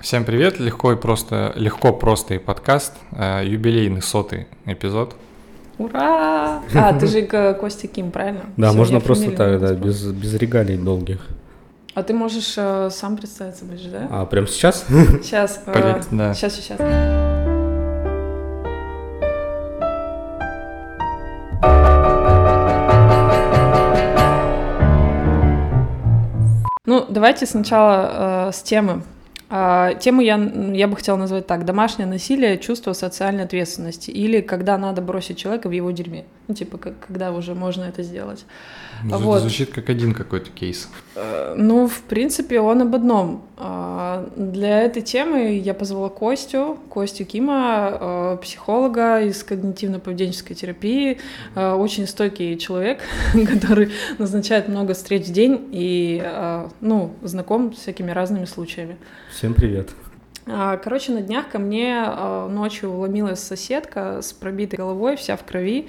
[0.00, 5.14] Всем привет, легко и просто, легко просто и подкаст, э, юбилейный сотый эпизод.
[5.76, 6.62] Ура!
[6.74, 7.22] А, ты же
[7.60, 8.40] Костя Ким, правильно?
[8.56, 11.26] Да, Всё, можно просто так, да, без, без регалий долгих.
[11.94, 14.08] А ты можешь э, сам представиться ближе, да?
[14.10, 14.86] А прям сейчас?
[15.22, 16.32] Сейчас, э, Полет, да.
[16.32, 16.78] сейчас, сейчас.
[26.86, 29.02] Ну, давайте сначала э, с темы.
[29.52, 30.36] А, тему я,
[30.74, 31.64] я бы хотела назвать так.
[31.64, 34.10] Домашнее насилие, чувство социальной ответственности.
[34.10, 36.24] Или когда надо бросить человека в его дерьме.
[36.48, 38.44] Ну, типа, как, когда уже можно это сделать.
[39.04, 39.40] Зву- Вот.
[39.40, 40.88] Звучит как один какой-то кейс.
[41.16, 43.42] Э, Ну, в принципе, он об одном.
[43.56, 51.18] А, Для этой темы я позвала Костю, Костю Кима, э, психолога из когнитивно-поведенческой терапии,
[51.56, 53.00] э, очень стойкий человек,
[53.52, 56.22] который назначает много встреч в день и,
[56.80, 58.96] ну, знаком с всякими разными случаями.
[59.40, 59.88] Всем привет.
[60.46, 65.44] А, Короче, на днях ко мне а, ночью вломилась соседка с пробитой головой, вся в
[65.44, 65.88] крови,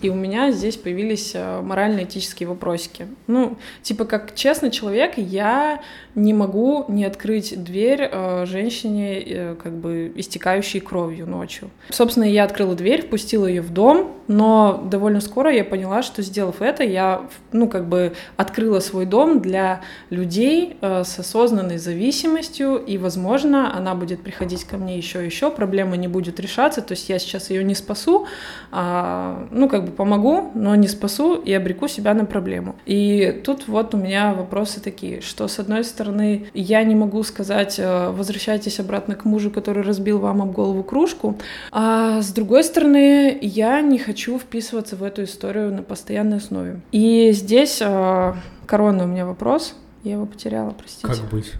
[0.00, 3.06] и у меня здесь появились а, морально-этические вопросики.
[3.26, 5.82] Ну, типа, как честный человек, я
[6.14, 8.10] не могу не открыть дверь
[8.44, 11.70] женщине, э, как бы, истекающей кровью ночью.
[11.90, 16.62] Собственно, я открыла дверь, впустила ее в дом, но довольно скоро я поняла, что, сделав
[16.62, 22.98] это, я, ну, как бы, открыла свой дом для людей э, с осознанной зависимостью, и,
[22.98, 27.08] возможно, она будет приходить ко мне еще и еще, проблема не будет решаться, то есть
[27.08, 28.26] я сейчас ее не спасу,
[28.70, 32.76] а, ну, как бы помогу, но не спасу и обреку себя на проблему.
[32.86, 37.78] И тут вот у меня вопросы такие, что, с одной стороны, я не могу сказать,
[37.78, 41.38] э, возвращайтесь обратно к мужу, который разбил вам об голову кружку,
[41.72, 46.80] а с другой стороны, я не хочу вписываться в эту историю на постоянной основе.
[46.92, 48.34] И здесь э,
[48.66, 49.74] коронный у меня вопрос.
[50.02, 51.06] Я его потеряла, простите.
[51.06, 51.52] Как быть?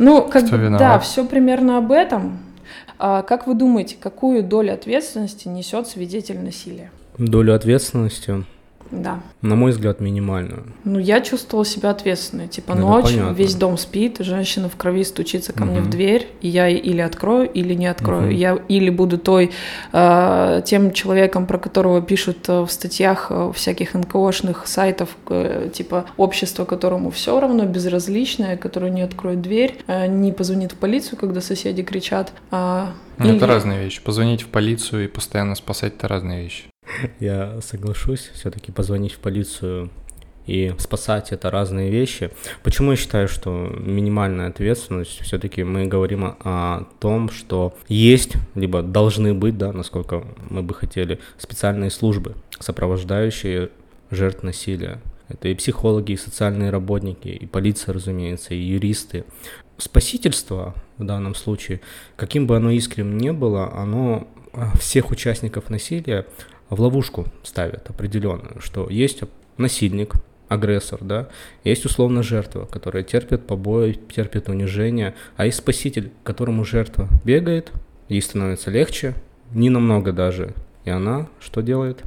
[0.00, 0.78] Ну, как Кто виноват?
[0.78, 2.38] да, все примерно об этом.
[2.98, 6.90] А как вы думаете, какую долю ответственности несет свидетель насилия?
[7.18, 8.44] Долю ответственности,
[8.90, 9.20] Да.
[9.42, 10.64] на мой взгляд, минимальную.
[10.84, 12.48] Ну, я чувствовала себя ответственной.
[12.48, 13.32] Типа Ну, ночь, понятно.
[13.34, 17.48] весь дом спит, женщина в крови стучится ко мне в дверь, и я или открою,
[17.48, 18.22] или не открою.
[18.22, 18.30] Мгм.
[18.30, 19.50] Я или буду той
[19.92, 26.06] э, тем человеком, про которого пишут э, в статьях э, всяких НКОшных сайтов, э, типа
[26.16, 31.40] общество, которому все равно безразличное, которое не откроет дверь, э, не позвонит в полицию, когда
[31.40, 32.32] соседи кричат.
[32.50, 34.02] а, Ну, или- Это разные вещи.
[34.02, 36.64] Позвонить в полицию и постоянно спасать– это разные вещи.
[37.20, 39.90] Я соглашусь, все-таки позвонить в полицию
[40.46, 42.30] и спасать это разные вещи.
[42.62, 49.34] Почему я считаю, что минимальная ответственность, все-таки мы говорим о, том, что есть, либо должны
[49.34, 53.70] быть, да, насколько мы бы хотели, специальные службы, сопровождающие
[54.10, 55.00] жертв насилия.
[55.28, 59.24] Это и психологи, и социальные работники, и полиция, разумеется, и юристы.
[59.78, 61.80] Спасительство в данном случае,
[62.16, 64.26] каким бы оно искренним не было, оно
[64.78, 66.26] всех участников насилия
[66.70, 69.22] в ловушку ставит определенную, что есть
[69.56, 70.14] насильник,
[70.48, 71.28] агрессор, да,
[71.62, 77.70] есть условно жертва, которая терпит побои, терпит унижение, а есть спаситель, к которому жертва бегает,
[78.08, 79.14] ей становится легче,
[79.52, 80.54] не намного даже,
[80.84, 82.02] и она что делает?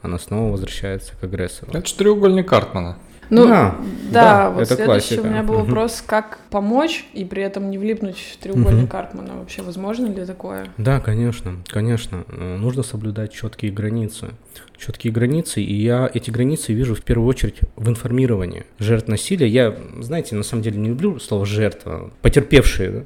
[0.00, 1.70] Она снова возвращается к агрессору.
[1.72, 2.98] Это же треугольник Картмана.
[3.34, 3.74] Ну, Да,
[4.10, 4.84] да, да, вот это следующий
[5.16, 5.20] классика.
[5.22, 8.86] у меня был вопрос, как помочь и при этом не влипнуть в треугольник Мгм.
[8.88, 9.38] Картмана.
[9.38, 10.66] Вообще, возможно ли такое?
[10.76, 12.24] Да, конечно, конечно.
[12.28, 14.32] Э, Нужно соблюдать четкие границы.
[14.76, 19.48] Четкие границы, и я эти границы вижу в первую очередь в информировании жертв насилия.
[19.48, 23.02] Я, знаете, на самом деле не люблю слово жертва, потерпевшие, да?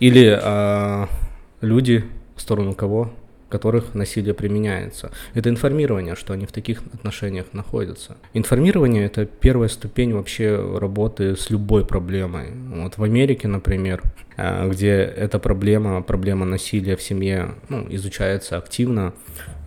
[0.00, 1.08] или а,
[1.60, 2.04] люди,
[2.34, 3.10] в сторону кого
[3.48, 5.10] которых насилие применяется.
[5.34, 8.16] Это информирование, что они в таких отношениях находятся.
[8.34, 12.48] Информирование– это первая ступень вообще работы с любой проблемой.
[12.74, 14.02] Вот в Америке, например,
[14.36, 19.12] э, где эта проблема, проблема насилия в семье ну, изучается активно,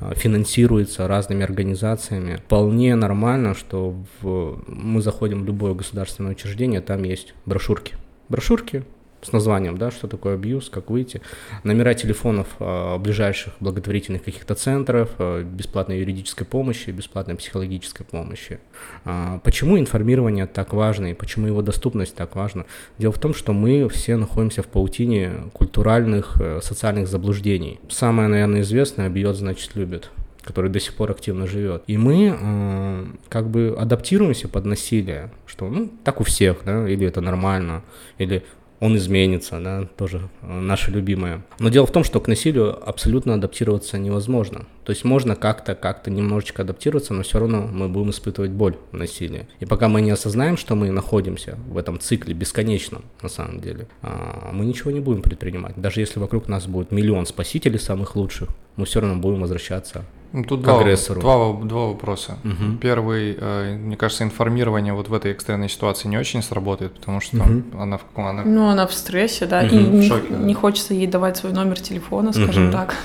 [0.02, 2.36] э, финансируется разными организациями.
[2.36, 7.96] Вполне нормально, что в- мы заходим в любое государственное учреждение, там есть брошюрки.
[8.30, 8.84] Брошюрки
[9.22, 11.22] с названием, да, что такое абьюз, как выйти,
[11.64, 18.60] номера телефонов э, ближайших благотворительных каких-то центров, э, бесплатной юридической помощи, бесплатной психологической помощи.
[19.06, 22.66] А, почему информирование так важно и почему его доступность так важна?
[22.98, 27.80] Дело в том, что мы все находимся в паутине культуральных, э, социальных заблуждений.
[27.90, 30.12] Самое, наверное, известное «бьет, значит, любит»
[30.50, 31.84] который до сих пор активно живет.
[31.86, 37.06] И мы э, как бы адаптируемся под насилие, что ну так у всех, да, или
[37.06, 37.84] это нормально,
[38.18, 38.44] или
[38.80, 41.44] он изменится, да, тоже э, наше любимое.
[41.60, 44.66] Но дело в том, что к насилию абсолютно адаптироваться невозможно.
[44.84, 48.98] То есть можно как-то, как-то немножечко адаптироваться, но все равно мы будем испытывать боль в
[48.98, 49.48] насилии.
[49.60, 53.88] И пока мы не осознаем, что мы находимся в этом цикле бесконечном, на самом деле,
[54.02, 55.74] а, мы ничего не будем предпринимать.
[55.76, 60.06] Даже если вокруг нас будет миллион спасителей самых лучших, мы все равно будем возвращаться
[60.48, 61.22] тут к два, агрессору.
[61.22, 62.38] два, два вопроса.
[62.44, 62.78] Мгм.
[62.78, 67.38] Первый, э, мне кажется, информирование вот в этой экстренной ситуации не очень сработает, потому что
[67.38, 67.64] Мгм.
[67.80, 70.38] она, в- она Ну, она в стрессе, да, и Мгм, в не, шоке, да.
[70.38, 72.72] не хочется ей давать свой номер телефона, скажем Мгм.
[72.74, 72.96] так.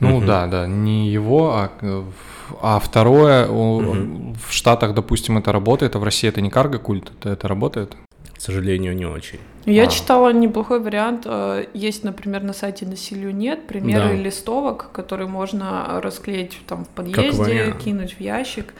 [0.00, 0.26] Ну Мгм.
[0.26, 2.02] да, да, не его, а, э,
[2.62, 4.34] а второе, у- Мгм.
[4.48, 7.94] в Штатах, допустим, это работает, а в России это не карго-культ, это, это работает?
[8.40, 9.38] К сожалению, не очень.
[9.66, 9.86] Я А.
[9.86, 11.24] читала неплохой вариант.
[11.26, 14.22] э, Есть, например, на сайте «Насилию нет» примеры Да.
[14.22, 18.72] листовок, которые можно расклеить там в подъезде, кинуть в ящик.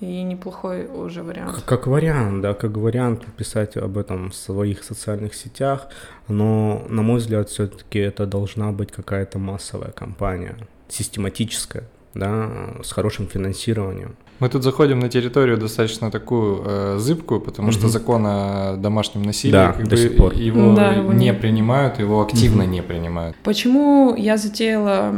[0.00, 1.56] И неплохой уже вариант.
[1.56, 5.88] Как, как вариант, да, как вариант писать об этом в своих социальных сетях,
[6.28, 10.56] но, на мой взгляд, все-таки это должна быть какая-то массовая кампания,
[10.88, 12.48] систематическая, да,
[12.82, 14.14] с хорошим финансированием.
[14.40, 17.90] Мы тут заходим на территорию достаточно такую э, зыбкую, потому что Мгм.
[17.90, 20.32] закон о домашнем насилии Да, как до бы сих пор.
[20.34, 22.72] его Да, его не не- принимают, его активно Мгм.
[22.72, 23.36] не принимают.
[23.44, 25.14] Почему я затеяла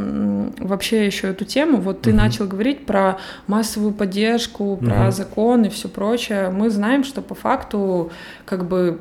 [0.59, 1.79] вообще еще эту тему?
[1.81, 2.19] Вот ты Мгм.
[2.19, 5.13] начал говорить про массовую поддержку, про Мгм.
[5.13, 6.51] закон и все прочее.
[6.51, 8.11] Мы знаем, что по факту
[8.45, 8.99] как бы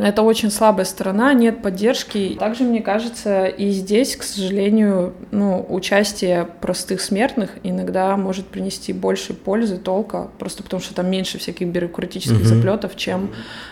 [0.00, 2.36] это очень слабая сторона, нет поддержки.
[2.38, 9.34] Также, мне кажется, и здесь, к сожалению, ну, участие простых смертных иногда может принести больше
[9.34, 12.44] пользы, толка, просто потому что там меньше всяких бюрократических Мгм.
[12.44, 13.30] заплетов, чем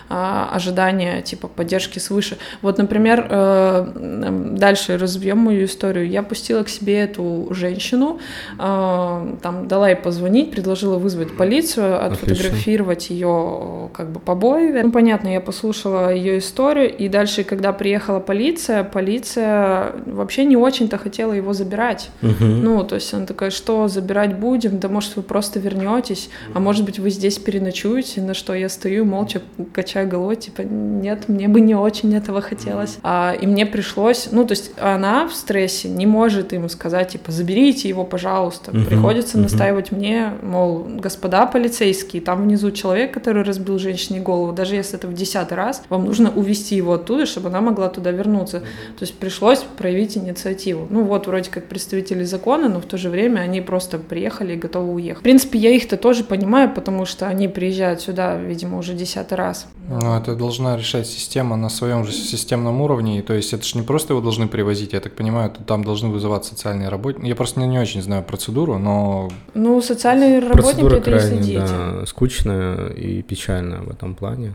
[0.09, 2.37] а, ожидания типа поддержки свыше.
[2.61, 6.09] Вот, например, э, дальше разовьем мою историю.
[6.09, 8.19] Я пустила к себе эту женщину,
[8.57, 14.81] э, там дала ей позвонить, предложила вызвать полицию, отфотографировать ее как бы побои.
[14.81, 20.97] Ну, понятно, я послушала ее историю, и дальше, когда приехала полиция, полиция вообще не очень-то
[20.97, 22.09] хотела его забирать.
[22.21, 22.63] Мгм.
[22.63, 24.79] Ну, то есть она такая, что забирать будем?
[24.79, 29.05] Да может вы просто вернетесь, а может быть вы здесь переночуете, на что я стою
[29.05, 29.41] молча
[29.73, 32.97] качаю головой, типа нет, мне бы не очень этого хотелось.
[33.03, 37.31] А, и мне пришлось, ну то есть она в стрессе не может им сказать, типа
[37.31, 38.71] заберите его, пожалуйста.
[38.71, 39.43] Мгм, Приходится мгм.
[39.43, 45.07] настаивать мне, мол, господа полицейские, там внизу человек, который разбил женщине голову, даже если это
[45.07, 48.59] в десятый раз, вам нужно увести его оттуда, чтобы она могла туда вернуться.
[48.59, 50.87] То есть пришлось проявить инициативу.
[50.89, 54.57] Ну вот, вроде как представители закона, но в то же время они просто приехали и
[54.57, 55.19] готовы уехать.
[55.21, 59.67] В принципе, я их-то тоже понимаю, потому что они приезжают сюда, видимо, уже десятый раз.
[59.89, 63.21] Ну, это должна решать система на своем же системном уровне.
[63.21, 66.45] То есть это же не просто его должны привозить, я так понимаю, там должны вызывать
[66.45, 67.27] социальные работники.
[67.27, 71.43] Я просто не, не очень знаю процедуру, но Ну, социальные работники Процедура это если крайне,
[71.45, 71.57] дети.
[71.57, 74.53] да, скучная и печальная в этом плане.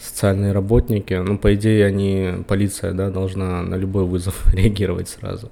[0.00, 5.50] Социальные работники, ну, по идее, они, полиция, да, должна на любой вызов реагировать сразу.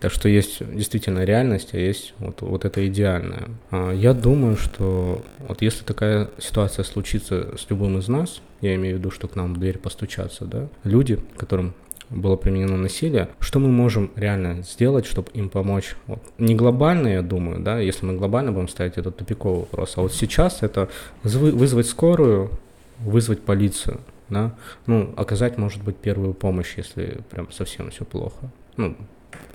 [0.00, 3.48] Так что есть действительно реальность, а есть вот, вот это идеальное.
[3.70, 8.96] А, Я думаю, что вот если такая ситуация случится с любым из нас, я имею
[8.96, 11.74] в виду, что к нам в дверь постучаться, да, люди, которым
[12.10, 15.96] было применено насилие, что мы можем реально сделать, чтобы им помочь?
[16.06, 16.20] Вот.
[16.38, 20.12] Не глобально, я думаю, да, если мы глобально будем ставить этот тупиковый вопрос, а вот
[20.12, 20.88] сейчас это
[21.24, 22.50] зв- вызвать скорую,
[23.00, 24.54] вызвать полицию, да,
[24.86, 28.96] ну, оказать, может быть, первую помощь, если прям совсем все плохо, ну,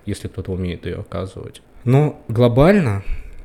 [0.06, 1.62] если кто-то умеет ее оказывать.
[1.84, 3.02] Но глобально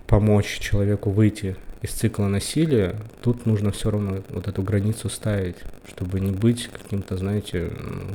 [0.08, 5.58] помочь человеку выйти из цикла насилия, тут нужно все равно вот эту границу ставить,
[5.88, 7.72] чтобы не быть каким-то, знаете,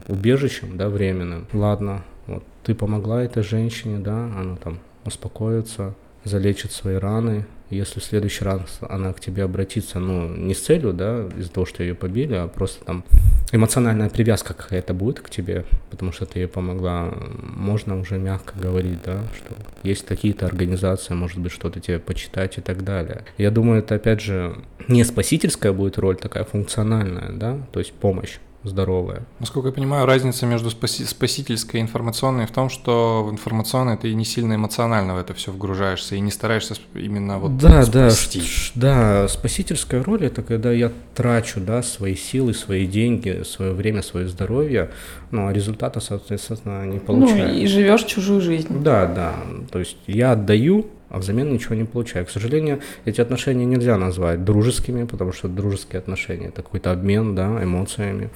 [0.09, 1.47] убежищем, да, временным.
[1.53, 7.47] Ладно, вот ты помогла этой женщине, да, она там успокоится, залечит свои раны.
[7.71, 11.67] Если в следующий раз она к тебе обратится, ну, не с целью, да, из-за того,
[11.67, 13.05] что ее побили, а просто там
[13.53, 18.99] эмоциональная привязка какая-то будет к тебе, потому что ты ей помогла, можно уже мягко говорить,
[19.05, 23.25] да, что есть такие-то организации, может быть, что-то тебе почитать и так далее.
[23.39, 24.57] Я думаю, это, опять же,
[24.89, 29.23] не спасительская будет роль, такая функциональная, да, то есть помощь здоровая.
[29.39, 34.13] Насколько я понимаю, разница между спаси- спасительской и информационной в том, что в информационной ты
[34.15, 38.41] не сильно эмоционально в это все вгружаешься и не стараешься именно вот да, да, спасти.
[38.43, 44.03] ш- да, спасительская роль это когда я трачу, да, свои силы, свои деньги, свое время,
[44.03, 44.91] свое здоровье,
[45.31, 47.49] ну, а результата, соответственно, не получаю.
[47.55, 48.83] Ну, и живешь чужую жизнь.
[48.83, 49.37] Да, да.
[49.71, 52.25] То есть я отдаю, а взамен ничего не получаю.
[52.25, 57.63] К сожалению, эти отношения нельзя назвать дружескими, потому что дружеские отношения это какой-то обмен, да,
[57.63, 58.31] эмоциями.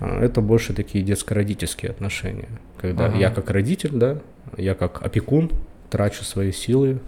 [0.00, 2.48] А, Это больше такие детско-родительские отношения,
[2.80, 3.16] когда Ага.
[3.18, 4.18] я как родитель, да,
[4.56, 5.50] я как опекун
[5.90, 6.98] трачу свои силы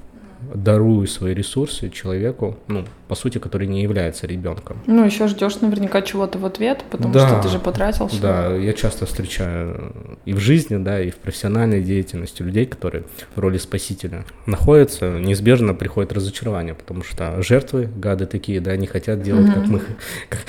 [0.54, 4.78] дарую свои ресурсы человеку, ну, по сути, который не является ребенком.
[4.86, 7.28] Ну, еще ждешь наверняка чего-то в ответ, потому Да.
[7.28, 8.20] что ты же потратил всё.
[8.20, 9.92] Да, я часто встречаю
[10.24, 13.04] и в жизни, да, и в профессиональной деятельности людей, которые
[13.34, 19.22] в роли спасителя находятся, неизбежно приходит разочарование, потому что жертвы, гады такие, да, не хотят
[19.22, 19.80] делать, как мы,
[20.28, 20.40] как,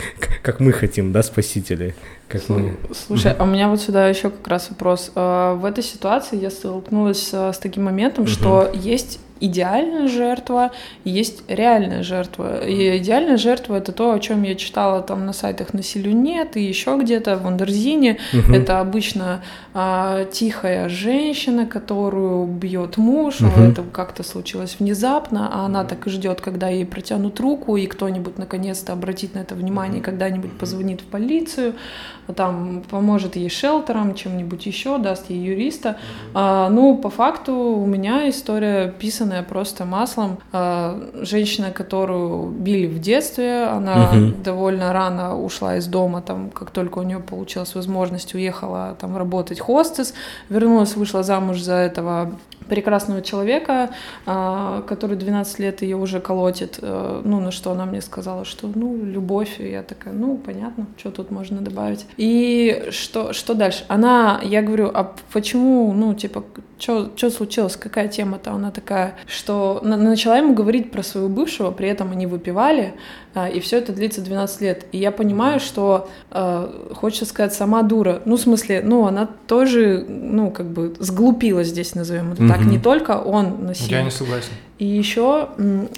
[0.43, 1.95] как мы хотим, да, спасители,
[2.27, 2.75] как мы.
[2.93, 5.11] Слушай, а у меня вот сюда еще как раз вопрос.
[5.15, 10.71] А, В этой ситуации я столкнулась а, с таким моментом, что есть идеальная жертва,
[11.03, 12.65] и есть реальная жертва.
[12.65, 16.63] И идеальная жертва это то, о чем я читала там на сайтах насилию нет и
[16.63, 18.17] еще где-то в Андерзине.
[18.33, 18.53] Мгм.
[18.53, 19.41] Это обычно
[19.73, 23.71] а, тихая женщина, которую бьет муж, Мгм.
[23.71, 28.37] это как-то случилось внезапно, а она так и ждет, когда ей протянут руку, и кто-нибудь
[28.37, 31.73] наконец-то обратит на это внимание, когда-нибудь позвонит в полицию,
[32.33, 35.97] там поможет ей шелтером, чем-нибудь еще, даст ей юриста.
[36.33, 40.37] А, ну, по факту у меня история писанная просто маслом.
[40.51, 44.43] А, женщина, которую били в детстве, она Мгм.
[44.43, 49.59] довольно рано ушла из дома, там, как только у нее получилась возможность, уехала там работать
[49.59, 50.13] хостес,
[50.49, 52.31] вернулась, вышла замуж за этого
[52.69, 53.89] прекрасного человека,
[54.25, 56.79] а, который 12 лет ее уже колотит.
[56.81, 59.59] э, Ну, на что она мне сказала, что, ну, любовь.
[59.59, 62.05] И я такая, ну, понятно, что тут можно добавить.
[62.21, 63.83] И что, что дальше?
[63.87, 66.43] Она, я говорю, а почему, ну, типа,
[66.77, 68.51] что случилось, какая тема-то?
[68.51, 72.93] Она такая, что на- начала ему говорить про своего бывшего, при этом они выпивали,
[73.33, 74.85] а, и все это длится 12 лет.
[74.91, 78.21] И я понимаю, что, э, хочется сказать, сама дура.
[78.25, 82.59] Ну, в смысле, ну, она тоже, ну, как бы сглупила здесь, назовем это так.
[82.59, 82.69] Мгм.
[82.69, 84.03] Не только он Я насильник.
[84.05, 84.51] не согласен.
[84.77, 85.49] И еще,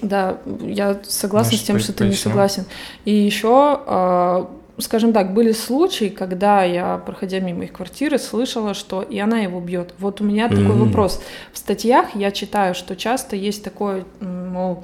[0.02, 2.30] да, я согласна Значит, с тем, что ты не поясню.
[2.32, 2.66] согласен.
[3.04, 3.50] И еще,
[3.88, 4.50] а,
[4.80, 9.60] скажем так, были случаи, когда я, проходя мимо их квартиры, слышала, что и она его
[9.60, 9.94] бьет.
[10.00, 10.86] Вот у меня такой Мгм.
[10.86, 11.22] вопрос.
[11.52, 14.84] В статьях я читаю, что часто есть такое, мол,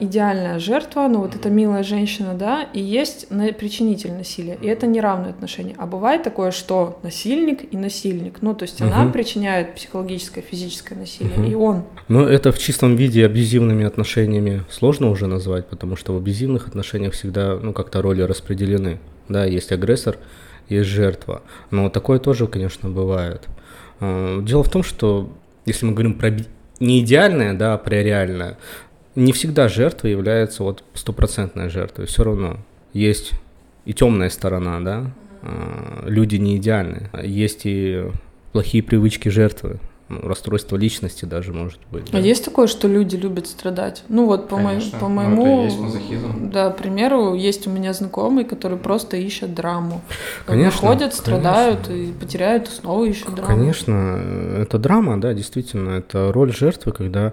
[0.00, 5.30] идеальная жертва, ну вот эта милая женщина, да, и есть причинитель насилия, и это неравные
[5.30, 5.74] отношения.
[5.78, 9.12] А бывает такое, что насильник и насильник, ну то есть она Мгм.
[9.12, 11.50] причиняет психологическое, физическое насилие, Мгм.
[11.50, 16.16] и он Но это в чистом виде абьюзивными отношениями сложно уже назвать, потому что в
[16.16, 18.98] абьюзивных отношениях всегда, ну, как-то роли распределены.
[19.28, 20.16] Да, есть агрессор,
[20.68, 21.42] есть жертва.
[21.70, 23.48] Но такое тоже, конечно, бывает.
[24.00, 25.30] А, Дело в том, что
[25.66, 26.32] если мы говорим про
[26.80, 28.56] не идеальное, да, а про реальное,
[29.20, 32.06] не всегда жертва является вот стопроцентной жертвой.
[32.06, 32.58] Все равно
[32.92, 33.32] есть
[33.84, 35.10] и темная сторона, да.
[35.42, 37.10] А, Люди не идеальны.
[37.22, 38.04] Есть и
[38.52, 39.78] плохие привычки жертвы.
[40.08, 42.08] Ну, расстройство личности даже может быть.
[42.08, 42.18] А да.
[42.18, 44.02] есть такое, что люди любят страдать?
[44.08, 44.98] Ну вот по, моему, Конечно.
[44.98, 46.50] по Ну, это и моему, есть мазохизм.
[46.50, 50.00] да, примеру, есть у меня знакомый, который просто ищет драму.
[50.46, 52.10] Конечно, Выходят, страдают конечно.
[52.10, 53.46] и потеряют, и снова ищут драму.
[53.46, 54.20] Конечно,
[54.58, 57.32] это драма, да, действительно, это роль жертвы, когда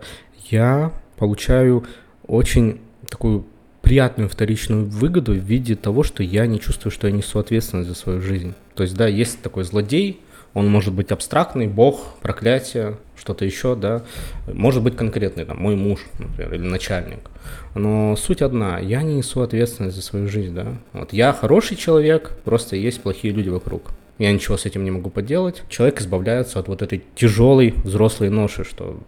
[0.52, 1.86] я получаю
[2.26, 3.46] очень такую
[3.82, 7.96] приятную вторичную выгоду в виде того, что я не чувствую, что я несу ответственность за
[7.96, 8.54] свою жизнь.
[8.76, 10.20] То есть, да, есть такой злодей,
[10.54, 14.04] он может быть абстрактный, бог, проклятие, что-то еще, да,
[14.52, 17.30] может быть конкретный, там, мой муж, например, или начальник.
[17.76, 20.74] Но суть одна, я не несу ответственность за свою жизнь, да.
[20.94, 23.84] Вот я хороший человек, просто есть плохие люди вокруг.
[24.18, 25.62] Я ничего с этим не могу поделать.
[25.70, 29.00] Человек избавляется от вот этой тяжелой взрослой ноши, что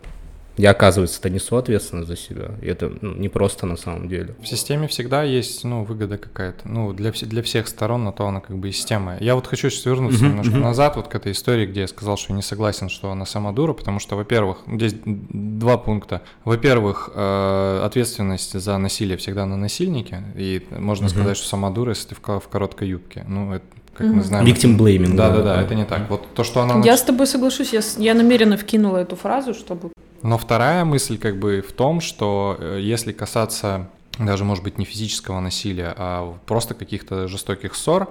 [0.59, 2.51] я, оказывается-то несу ответственность за себя.
[2.61, 4.35] И это ну, не просто на самом деле.
[4.41, 6.67] В системе всегда есть, ну, выгода какая-то.
[6.67, 9.17] Ну, для, вс- для всех сторон на то она как бы и система.
[9.19, 10.61] Я вот хочу сейчас вернуться Мгм, немножко мгм.
[10.61, 13.51] назад, вот к этой истории, где я сказал, что я не согласен, что она сама
[13.51, 16.21] дура, потому что, во-первых, здесь два пункта.
[16.45, 21.15] Во-первых, э, ответственность за насилие всегда на насильнике, и можно Мгм.
[21.15, 23.23] сказать, что сама дура, если ты в, в короткой юбке.
[23.27, 23.65] Ну, это,
[23.99, 24.23] как мы Мгм.
[24.23, 24.45] знаем...
[24.47, 25.15] Victim blaming.
[25.15, 26.09] Да-да-да, это не так.
[26.09, 26.75] Вот то, что она...
[26.85, 29.89] Я нач- с тобой соглашусь, я, с- я намеренно вкинула эту фразу, чтобы...
[30.23, 33.87] Но вторая мысль как бы в том, что э, если касаться
[34.17, 38.07] даже, может быть, не физического насилия, а просто каких-то жестоких ссор,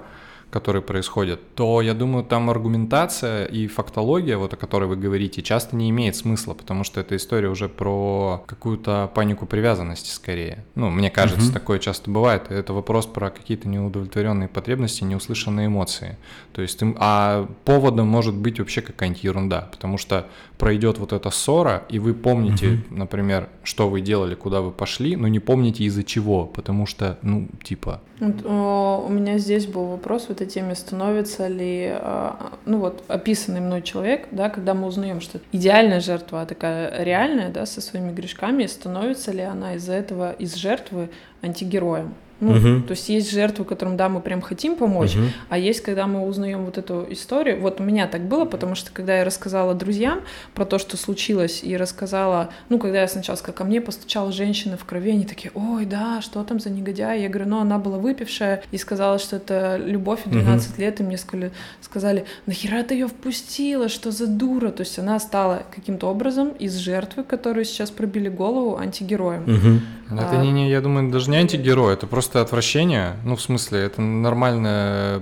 [0.49, 5.75] которые происходят, то я думаю, там аргументация и фактология, вот о которой вы говорите, часто
[5.75, 10.65] не имеет смысла, потому что эта история уже про какую-то панику привязанности скорее.
[10.75, 11.53] Ну, мне кажется, Мгм.
[11.53, 12.49] такое часто бывает.
[12.49, 16.17] Это вопрос про какие-то неудовлетворенные потребности, неуслышанные эмоции.
[16.53, 20.27] То есть, а поводом может быть вообще какая-нибудь ерунда, потому что
[20.57, 25.27] пройдет вот эта ссора, и вы помните, например, что вы делали, куда вы пошли, но
[25.27, 30.25] не помните из-за чего, потому что, ну, типа, Вот, о, у меня здесь был вопрос
[30.27, 35.19] в этой теме, становится ли, а, ну вот, описанный мной человек, да, когда мы узнаем,
[35.19, 40.31] что идеальная жертва, а такая реальная, да, со своими грешками, становится ли она из-за этого,
[40.31, 41.09] из жертвы
[41.41, 42.13] антигероем?
[42.39, 42.83] Ну, угу.
[42.83, 45.25] то есть есть жертвы, которым, да, мы прям хотим помочь, угу.
[45.49, 47.59] а есть, когда мы узнаем вот эту историю.
[47.59, 50.21] Вот у меня так было, потому что когда я рассказала друзьям
[50.53, 54.77] про то, что случилось, и рассказала, ну, когда я сначала сказала, ко мне постучала женщина
[54.77, 57.21] в крови, они такие, ой, да, что там за негодяй?
[57.21, 60.81] Я говорю, ну, она была выпившая и сказала, что это любовь в 12 угу.
[60.81, 64.69] лет, и мне сказали, сказали, нахера ты ее впустила, что за дура?
[64.69, 69.43] То есть она стала каким-то образом из жертвы, которую сейчас пробили голову, антигероем.
[69.43, 69.81] Угу.
[70.11, 70.43] Это а...
[70.43, 74.01] не, не, я думаю, даже не антигерой, это просто просто отвращение, ну, в смысле, это
[74.01, 75.21] нормальное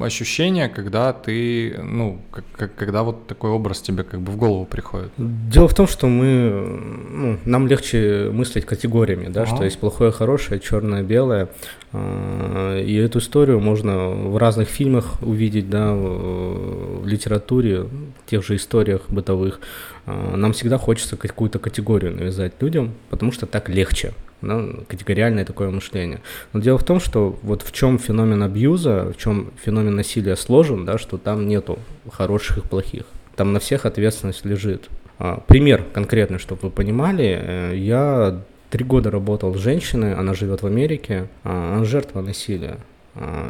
[0.00, 4.64] ощущение, когда ты, ну, как, как, когда вот такой образ тебе как бы в голову
[4.64, 5.10] приходит.
[5.18, 6.80] Дело в том, что мы,
[7.10, 11.48] ну, нам легче мыслить категориями, да, а что есть плохое, хорошее, черное, белое,
[11.92, 18.56] а, и эту историю можно в разных фильмах увидеть, да, в литературе, в тех же
[18.56, 19.60] историях бытовых.
[20.08, 25.68] А, нам всегда хочется какую-то категорию навязать людям, потому что так легче да, категориальное такое
[25.68, 26.20] мышление.
[26.52, 30.86] Но дело в том, что вот в чем феномен абьюза, в чем феномен насилия сложен,
[30.86, 31.78] да, что там нету
[32.10, 33.04] хороших и плохих.
[33.36, 34.88] Там на всех ответственность лежит.
[35.18, 40.62] А, пример конкретный, чтобы вы понимали, э, я три года работал с женщиной, она живет
[40.62, 42.78] в Америке, а, она жертва насилия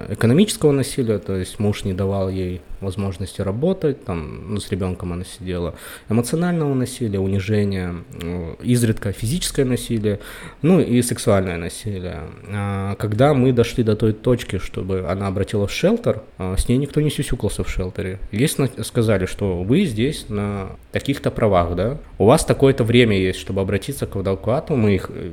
[0.08, 5.24] экономического насилия, то есть муж не давал ей возможности работать, там, ну, с ребенком она
[5.24, 5.74] сидела,
[6.08, 10.20] эмоционального насилия, унижения, э, изредка физическое насилие,
[10.62, 12.22] ну и сексуальное насилие.
[12.48, 16.78] А, когда мы дошли до той точки, чтобы она обратилась в шелтер, а, с ней
[16.78, 18.18] никто не сюсюкался в шелтере.
[18.32, 23.60] Ей сказали, что вы здесь на таких-то правах, да, у вас такое-то время есть, чтобы
[23.60, 25.30] обратиться к адвокату, мы их э,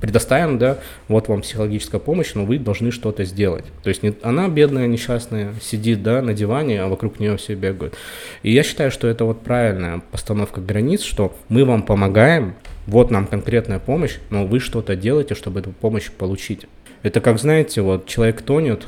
[0.00, 3.64] предоставим, да, вот вам психологическая помощь, но вы должны что-то сделать.
[3.82, 7.54] То есть не, она бедная, несчастная, сидит, да, на диване, диване, а вокруг нее все
[7.54, 7.94] бегают.
[8.42, 12.54] И я считаю, что это вот правильная постановка границ, что мы вам помогаем,
[12.86, 16.66] вот нам конкретная помощь, но вы что-то делаете, чтобы эту помощь получить.
[17.02, 18.86] Это как, знаете, вот человек тонет,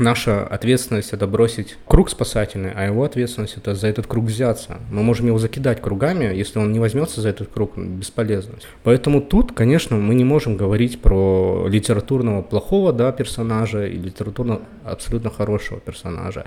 [0.00, 4.78] наша ответственность это бросить круг спасательный, а его ответственность это за этот круг взяться.
[4.90, 8.54] Мы можем его закидать кругами, если он не возьмется за этот круг, бесполезно.
[8.82, 15.30] Поэтому тут, конечно, мы не можем говорить про литературного плохого да, персонажа и литературно абсолютно
[15.30, 16.46] хорошего персонажа.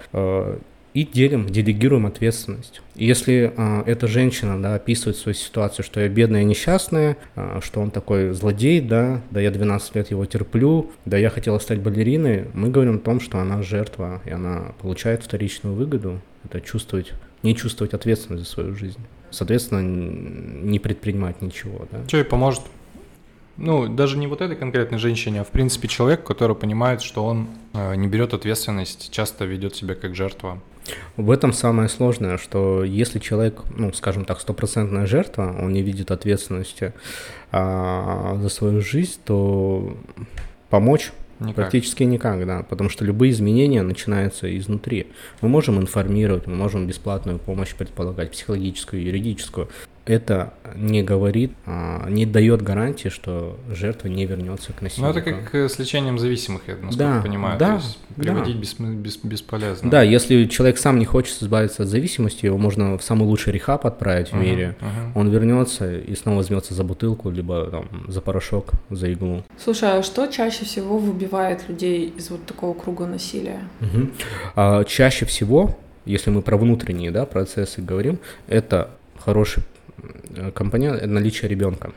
[0.93, 2.81] Э, и делим, делегируем ответственность.
[2.95, 7.81] И если а, эта женщина да, описывает свою ситуацию, что я бедная несчастная, а, что
[7.81, 12.45] он такой злодей, да, да я 12 лет его терплю, да я хотела стать балериной,
[12.53, 17.55] мы говорим о том, что она жертва, и она получает вторичную выгоду, это чувствовать, не
[17.55, 18.99] чувствовать ответственность за свою жизнь.
[19.31, 21.87] Соответственно, не предпринимать ничего.
[21.91, 22.07] Да.
[22.07, 22.61] Что ей поможет?
[23.57, 27.47] Ну, даже не вот этой конкретной женщине, а в принципе человек, который понимает, что он
[27.73, 30.59] э, не берет ответственность, часто ведет себя как жертва.
[31.15, 36.11] В этом самое сложное, что если человек, ну, скажем так, стопроцентная жертва, он не видит
[36.11, 36.93] ответственности
[37.51, 39.97] а, за свою жизнь, то
[40.69, 41.55] помочь Никак.
[41.55, 45.07] Практически никак, да, потому что любые изменения начинаются изнутри.
[45.41, 49.67] Мы можем информировать, мы можем бесплатную помощь предполагать, психологическую, юридическую,
[50.05, 55.13] это не говорит, а, не дает гарантии, что жертва не вернется к насильнику.
[55.13, 57.59] Ну, это как э, с лечением зависимых, я насколько да, понимаю.
[57.59, 58.61] Да, То есть приводить да.
[58.61, 59.89] бес, бес, бесполезно.
[59.89, 63.85] Да, если человек сам не хочет избавиться от зависимости, его можно в самый лучший рехаб
[63.85, 64.75] отправить в uh-huh, мире.
[64.81, 65.11] Uh-huh.
[65.15, 69.43] Он вернется и снова возьмется за бутылку, либо там, за порошок, за иглу.
[69.57, 73.61] Слушай, а что чаще всего выбивает людей из вот такого круга насилия?
[73.79, 74.11] Uh-huh.
[74.55, 79.63] А, чаще всего, если мы про внутренние да, процессы говорим, это хороший
[80.53, 81.91] компонент– наличие ребенка,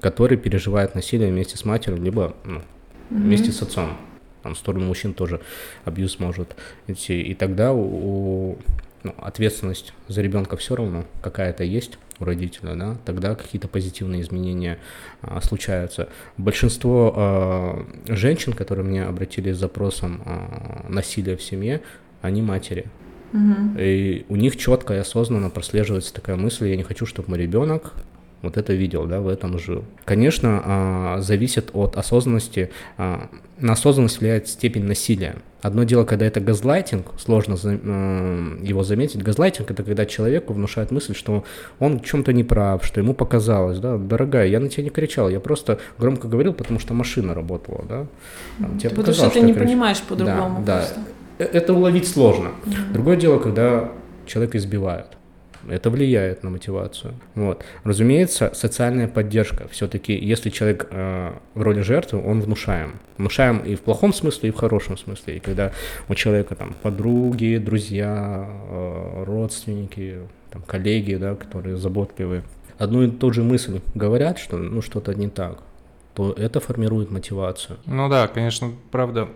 [0.00, 2.62] который переживает насилие вместе с матерью, либо ну, mm-hmm.
[3.10, 3.96] вместе с отцом.
[4.42, 5.40] Там в сторону мужчин тоже
[5.84, 6.54] абьюз может
[6.86, 7.22] идти.
[7.22, 8.58] И тогда у,
[9.02, 14.78] ну, ответственность за ребенка все равно какая-то есть у родителя, да, тогда какие-то позитивные изменения
[15.22, 16.08] а, случаются.
[16.36, 21.80] Большинство а, женщин, которые мне обратились с запросом а, насилия в семье,
[22.20, 22.86] они матери.
[23.34, 23.78] Угу.
[23.78, 27.92] И у них четко и осознанно прослеживается такая мысль, я не хочу, чтобы мой ребенок
[28.44, 29.84] вот это видел, да, в этом жил.
[30.04, 32.70] Конечно, а, зависит от осознанности.
[32.98, 35.36] А, на осознанность влияет степень насилия.
[35.62, 39.22] Одно дело, когда это газлайтинг, сложно а, его заметить.
[39.22, 41.44] Газлайтинг это когда человеку внушает мысль, что
[41.80, 45.28] он в чем-то не прав, что ему показалось, да, дорогая, я на тебя не кричал,
[45.30, 48.06] я просто громко говорил, потому что машина работала, да.
[48.78, 49.66] Тебе потому что ты не крич...
[49.66, 50.62] понимаешь по-другому.
[50.64, 51.00] Да, просто.
[51.00, 51.06] да.
[51.38, 52.52] Э, это уловить сложно.
[52.64, 52.92] Mm-hmm.
[52.92, 53.92] Другое дело, когда
[54.26, 55.16] человека избивают.
[55.68, 57.14] Это влияет на мотивацию.
[57.34, 57.64] Вот.
[57.84, 59.66] Разумеется, социальная поддержка.
[59.68, 62.98] Все-таки, если человек э, в роли жертвы, он внушаем.
[63.16, 65.36] Внушаем и в плохом смысле, и в хорошем смысле.
[65.36, 65.72] И когда
[66.08, 70.18] у человека там подруги, друзья, э, родственники,
[70.50, 72.42] там, коллеги, да, которые заботливые,
[72.78, 75.62] одну и ту же мысль говорят, что ну что-то не так.
[76.14, 77.78] то это формирует мотивацию.
[77.86, 79.28] Ну да, конечно, правда.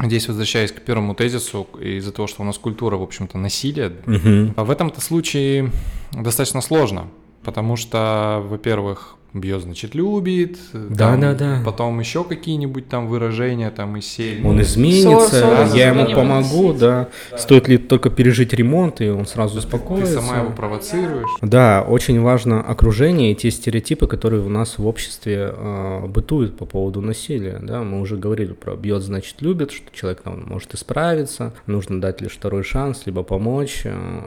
[0.00, 4.52] Здесь возвращаясь к первому тезису, из-за того, что у нас культура, в общем-то, насилия, угу.
[4.56, 5.70] в этом-то случае
[6.12, 7.08] достаточно сложно,
[7.44, 10.58] потому что, во-первых, бьет, значит, любит.
[10.72, 11.62] Да, там, да, да.
[11.64, 14.44] Потом еще какие-нибудь там выражения там из серии.
[14.44, 17.08] Он изменится, ссор, ссор, я ему помогу, да.
[17.36, 20.16] Стоит ли только пережить ремонт, и он сразу успокоится.
[20.16, 21.28] Ты сама его провоцируешь.
[21.40, 26.66] Да, очень важно окружение и те стереотипы, которые у нас в обществе э, бытуют по
[26.66, 27.58] поводу насилия.
[27.62, 32.20] Да, мы уже говорили про бьет, значит, любит, что человек там может исправиться, нужно дать
[32.20, 33.84] лишь второй шанс, либо помочь.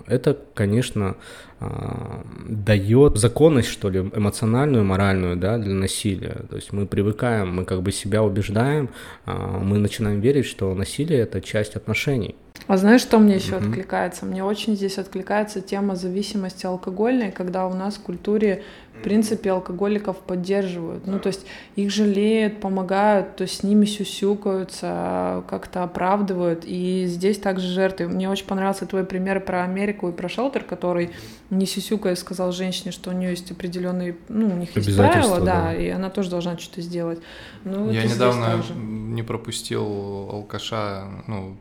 [0.07, 1.15] Это, конечно,
[1.59, 6.41] дает законность, что ли, эмоциональную, моральную, да, для насилия.
[6.49, 8.89] То есть мы привыкаем, мы как бы себя убеждаем,
[9.25, 12.35] а, мы начинаем верить, что насилие— это часть отношений.
[12.67, 13.69] А знаешь, что мне еще mm-hmm.
[13.69, 14.25] откликается?
[14.25, 18.63] Мне очень здесь откликается тема зависимости алкогольной, когда у нас в культуре
[18.99, 21.05] в принципе, алкоголиков поддерживают.
[21.05, 26.63] Ну, то есть их жалеют, помогают, то есть с ними сюсюкаются, как-то оправдывают.
[26.65, 28.07] И здесь также жертвы.
[28.07, 31.11] Мне очень понравился твой пример про Америку и про шелтер, который
[31.49, 35.45] не сюсюкая сказал женщине, что у нее есть определенные, ну, у них есть правила, да,
[35.45, 37.19] да, и она тоже должна что-то сделать.
[37.63, 41.57] Ну, Я недавно не пропустил алкаша, ну,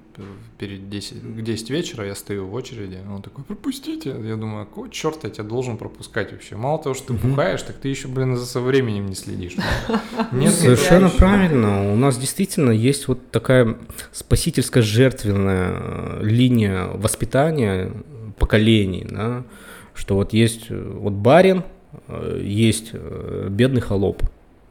[0.58, 4.10] перед 10, 10 вечера я стою в очереди, он такой, пропустите.
[4.10, 6.56] Я думаю, какого черта я тебя должен пропускать вообще?
[6.56, 9.56] Мало того, что ты бухаешь, так ты еще, блин, за своим временем не следишь.
[10.32, 11.92] Нет, Совершенно правильно.
[11.92, 13.76] У нас действительно есть вот такая
[14.12, 17.92] спасительская жертвенная э, линия воспитания
[18.38, 19.44] поколений, да,
[19.94, 21.62] что вот есть э, вот барин,
[22.08, 24.22] э, есть бедный холоп,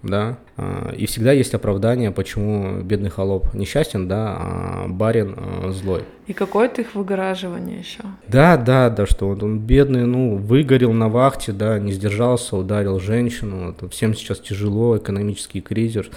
[0.04, 6.04] да, а, и всегда есть оправдание, почему бедный холоп несчастен, да, а барин а, злой.
[6.28, 8.04] И какое-то их выгораживание еще.
[8.28, 13.00] Да, да, да, что вот он бедный, ну, выгорел на вахте, да, не сдержался, ударил
[13.00, 16.08] женщину, это всем сейчас тяжело, экономический кризис,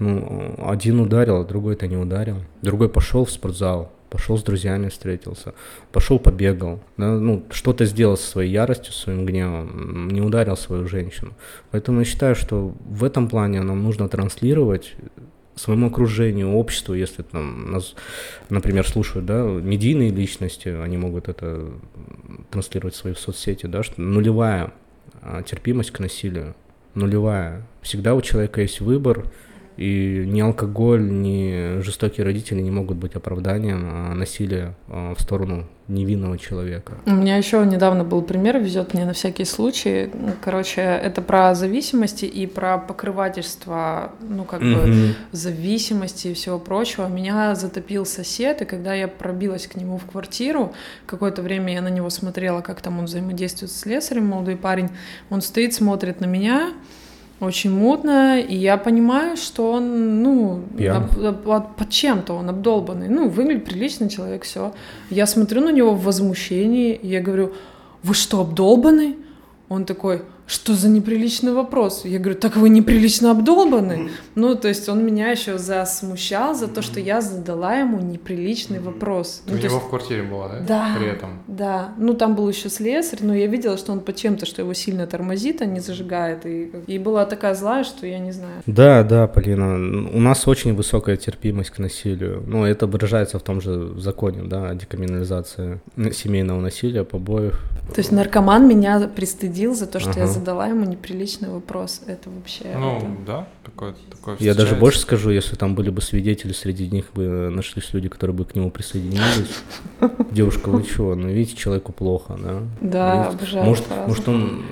[0.00, 5.54] ну, один ударил, а другой-то не ударил, другой пошел в спортзал, пошел с друзьями встретился,
[5.92, 11.32] пошел побегал, да, ну, что-то сделал со своей яростью, своим гневом, не ударил свою женщину.
[11.70, 14.94] Поэтому я считаю, что в этом плане нам нужно транслировать
[15.56, 17.94] своему окружению, обществу, если там нас,
[18.50, 21.70] например, слушают, да, медийные личности, они могут это
[22.50, 24.72] транслировать в свои соцсети, да, что нулевая
[25.22, 26.54] а, терпимость к насилию,
[26.94, 27.66] нулевая.
[27.80, 29.24] Всегда у человека есть выбор,
[29.76, 35.66] и ни алкоголь, ни жестокие родители не могут быть оправданием а насилия а, в сторону
[35.88, 36.94] невинного человека.
[37.06, 40.10] У меня еще недавно был пример, везет мне на всякий случай.
[40.42, 44.74] Короче, это про зависимости и про покрывательство, ну, как mm-hmm.
[44.74, 47.06] бы, зависимости и всего прочего.
[47.06, 50.72] Меня затопил сосед, и когда я пробилась к нему в квартиру,
[51.06, 54.90] какое-то время я на него смотрела, как там он взаимодействует с слесарем, молодой парень,
[55.30, 56.72] он стоит, смотрит на меня,
[57.40, 63.08] очень мутно, и я понимаю, что он, ну, об, об, об, под чем-то он обдолбанный.
[63.08, 64.72] Ну, выглядит приличный человек, все.
[65.10, 67.52] Я смотрю на него в возмущении, и я говорю,
[68.02, 69.16] вы что, обдолбанный?
[69.68, 72.04] Он такой, что за неприличный вопрос?
[72.04, 73.92] Я говорю, так вы неприлично обдолбаны.
[73.92, 74.10] Mm-hmm.
[74.36, 78.82] Ну, то есть он меня еще засмущал за то, что я задала ему неприличный mm-hmm.
[78.82, 79.42] вопрос.
[79.44, 79.86] Ты ну, у него есть...
[79.86, 80.60] в квартире была, да?
[80.68, 80.94] Да.
[80.96, 81.42] При этом?
[81.48, 81.94] Да.
[81.98, 85.06] Ну, там был еще слесарь, но я видела, что он по чем-то, что его сильно
[85.06, 86.46] тормозит, а не зажигает.
[86.46, 88.62] И, и была такая злая, что я не знаю.
[88.66, 89.74] Да, да, Полина.
[90.12, 92.44] У нас очень высокая терпимость к насилию.
[92.46, 95.80] Ну, это выражается в том же законе, да, о декриминализации
[96.12, 97.60] семейного насилия, побоев.
[97.92, 100.20] То есть наркоман меня пристыдил за то, что ага.
[100.20, 102.02] я задала ему неприличный вопрос.
[102.06, 102.64] Это вообще...
[102.76, 103.06] Ну, это...
[103.26, 107.50] да, такое, такое Я даже больше скажу, если там были бы свидетели, среди них бы
[107.50, 109.62] нашлись люди, которые бы к нему присоединились.
[110.30, 111.14] Девушка, вы чего?
[111.14, 112.62] Ну, видите, человеку плохо, да?
[112.80, 113.64] Да, обожаю.
[113.64, 114.62] Может, может он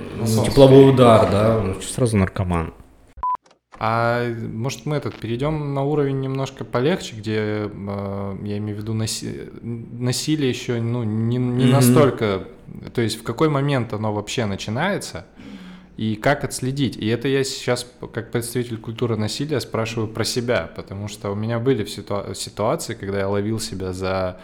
[0.45, 1.75] тепловой удар, да?
[1.81, 2.73] Сразу наркоман.
[3.77, 8.93] А может мы этот перейдем на уровень немножко полегче, где э, я имею в виду
[8.93, 9.49] наси...
[9.61, 11.71] насилие еще ну не, не mm-hmm.
[11.71, 12.47] настолько,
[12.93, 15.25] то есть в какой момент оно вообще начинается
[15.97, 16.97] и как отследить.
[16.97, 21.59] И это я сейчас как представитель культуры насилия спрашиваю про себя, потому что у меня
[21.59, 22.33] были ситу...
[22.35, 24.39] ситуации, когда я ловил себя за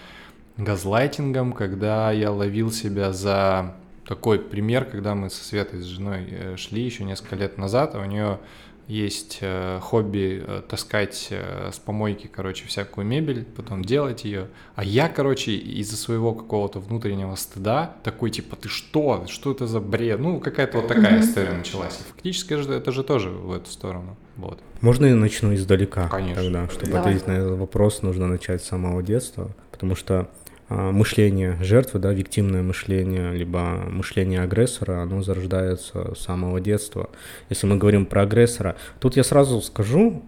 [0.57, 6.55] газлайтингом, когда я ловил себя за такой пример, когда мы со Светой с женой э,
[6.57, 8.39] шли еще несколько лет назад, а у нее
[8.88, 14.48] есть э, хобби э, таскать э, с помойки, короче, всякую мебель, потом делать ее.
[14.76, 19.26] А я, короче, из-за своего какого-то внутреннего стыда такой, типа, ты что?
[19.28, 20.20] Что это за бред?
[20.20, 21.24] Ну, какая-то вот такая mm-hmm.
[21.24, 22.00] история началась.
[22.00, 24.17] И фактически это же тоже в эту сторону.
[24.36, 24.60] Вот.
[24.82, 26.08] Можно я начну издалека?
[26.10, 26.44] Конечно.
[26.44, 27.02] Тогда, чтобы Давай.
[27.02, 30.30] ответить на этот вопрос, нужно начать с самого детства, потому что
[30.71, 37.10] мышление жертвы, да, виктимное мышление, либо мышление агрессора, оно зарождается с самого детства.
[37.49, 40.23] Если мы говорим про агрессора, тут я сразу скажу,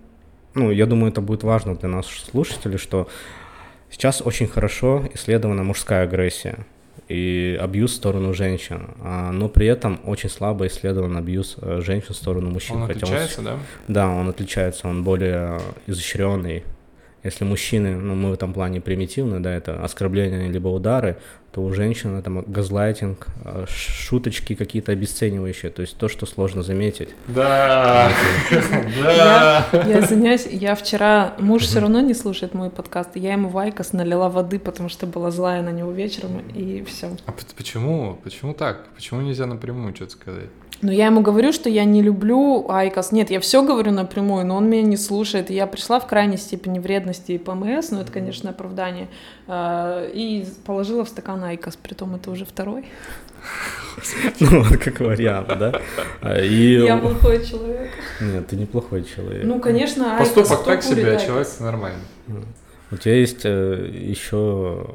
[0.53, 3.07] ну, я думаю, это будет важно для наших слушателей, что
[3.89, 6.65] сейчас очень хорошо исследована мужская агрессия
[7.07, 12.13] и абьюз в сторону женщин, а, но при этом очень слабо исследован абьюз э, женщин
[12.13, 12.77] в сторону мужчин.
[12.77, 13.59] Он отличается, он, да?
[13.87, 16.63] Да, он отличается, он более изощренный.
[17.23, 21.17] Если мужчины, ну мы в этом плане примитивны, да, это оскорбления либо удары,
[21.53, 27.09] то у женщин это газлайтинг, э, шуточки какие-то обесценивающие, то есть то, что сложно заметить.
[27.27, 28.11] Да,
[29.03, 29.65] да.
[29.85, 33.93] Я извиняюсь, я вчера, муж все равно не слушает мой подкаст, я ему в IQOS
[33.93, 37.11] налила воды, потому что была злая на него вечером, и все.
[37.27, 38.19] А почему?
[38.23, 38.87] Почему так?
[38.95, 40.49] Почему нельзя напрямую что-то сказать?
[40.83, 43.13] Но я ему говорю, что я не люблю IQOS.
[43.13, 45.49] Нет, я все говорю напрямую, но он меня не слушает.
[45.49, 49.07] И я пришла в крайней степени вредности и ПМС, но это, конечно, оправдание.
[49.47, 52.85] А, и положила в стакан IQOS, притом это уже второй.
[54.39, 55.81] Ну, вот как вариант, да?
[56.21, 56.83] А, и...
[56.83, 57.91] Я плохой человек.
[58.19, 59.43] Нет, ты неплохой человек.
[59.43, 60.29] Ну, конечно, IQOS.
[60.29, 62.01] Поступок так себе, а человек нормальный.
[62.91, 64.87] У тебя есть э, еще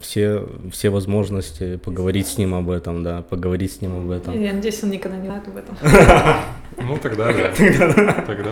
[0.00, 4.40] все, все возможности поговорить с ним об этом, да, поговорить с ним об этом.
[4.40, 5.76] Я надеюсь, он никогда не знает об этом.
[6.82, 7.52] Ну, тогда да.
[8.26, 8.50] Тогда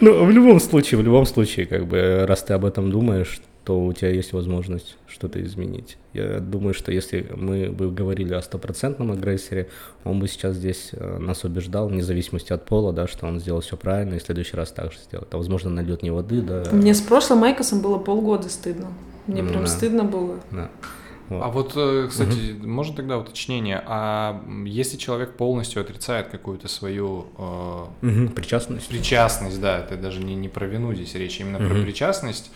[0.00, 3.84] Ну, в любом случае, в любом случае, как бы, раз ты об этом думаешь, то
[3.84, 5.98] у тебя есть возможность что-то изменить.
[6.12, 9.68] Я думаю, что если мы бы говорили о стопроцентном агрессоре,
[10.04, 13.60] он бы сейчас здесь э, нас убеждал, вне зависимости от пола, да, что он сделал
[13.60, 15.34] все правильно, и в следующий раз так же сделает.
[15.34, 16.64] А возможно, нальет не воды, да.
[16.70, 18.86] Мне с прошлым Майкосом было полгода стыдно.
[19.26, 19.66] Мне прям да.
[19.66, 20.40] стыдно было.
[20.50, 20.70] Да.
[21.28, 21.42] Вот.
[21.42, 22.68] А вот, э, кстати, угу.
[22.68, 28.28] можно тогда уточнение, а если человек полностью отрицает какую-то свою э, угу.
[28.28, 31.68] причастность, причастность, да, это даже не, не про вину здесь речь, а именно угу.
[31.68, 32.52] про причастность,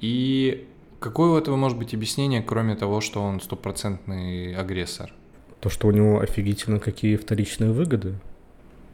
[0.00, 0.66] и
[0.98, 5.12] какое у этого может быть объяснение, кроме того, что он стопроцентный агрессор?
[5.60, 8.14] То, что у него офигительно какие вторичные выгоды.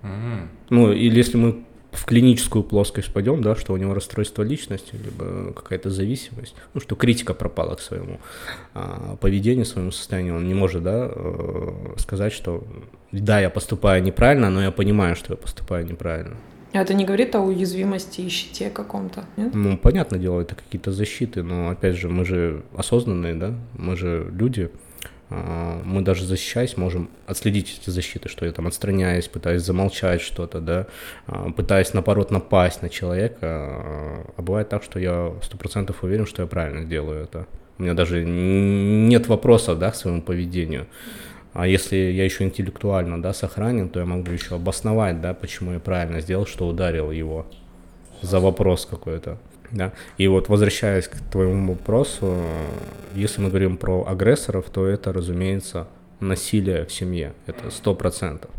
[0.03, 0.49] Угу.
[0.69, 5.53] Ну, или если мы в клиническую плоскость пойдем, да, что у него расстройство личности, либо
[5.53, 8.19] какая-то зависимость, ну, что критика пропала к своему
[8.75, 12.65] а, поведению, своему состоянию, он не может, да, э, сказать, что
[13.13, 16.37] да, я поступаю неправильно, но я понимаю, что я поступаю неправильно.
[16.73, 19.55] А это не говорит о уязвимости и щите каком-то, нет?
[19.55, 24.29] Ну, понятное дело, это какие-то защиты, но, опять же, мы же осознанные, да, мы же
[24.33, 24.71] люди,
[25.31, 30.87] мы даже защищаясь можем отследить эти защиты, что я там отстраняюсь, пытаюсь замолчать что-то, да,
[31.27, 33.39] а, пытаясь наоборот напасть на человека,
[34.37, 37.47] а бывает так, что я сто процентов уверен, что я правильно делаю это.
[37.79, 40.87] У меня даже нет вопросов, да, к своему поведению.
[41.55, 45.81] А если я еще интеллектуально, да, сохранен, то я могу еще обосновать, да, почему я
[45.81, 47.47] правильно сделал, что ударил его
[48.23, 49.39] за вопрос какой-то.
[49.71, 49.93] Да?
[50.19, 52.37] И вот возвращаясь к твоему вопросу,
[53.15, 55.89] если мы говорим про агрессоров, то это, разумеется,
[56.21, 57.35] насилие в семье.
[57.47, 58.51] Это сто процентов.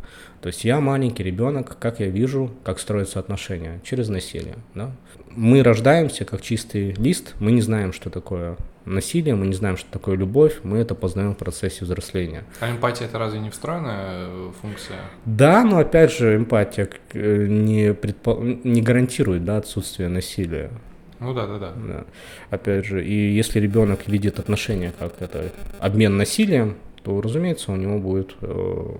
[0.42, 4.58] То есть я маленький ребенок, как я вижу, как строятся отношения через насилие.
[4.76, 4.92] Да?
[5.32, 9.90] Мы рождаемся как чистый лист, мы не знаем, что такое насилие, мы не знаем, что
[9.90, 12.44] такое любовь, мы это познаем в процессе взросления.
[12.60, 15.00] А эмпатия это разве не встроенная э, функция?
[15.26, 18.40] Да, но опять же эмпатия э, не, предпо...
[18.64, 20.70] не гарантирует да, отсутствие насилия.
[21.20, 22.06] Ну да, да, да, да.
[22.50, 28.00] Опять же, и если ребенок видит отношения как это обмен насилием, то, разумеется, у него
[28.00, 28.96] будет, э,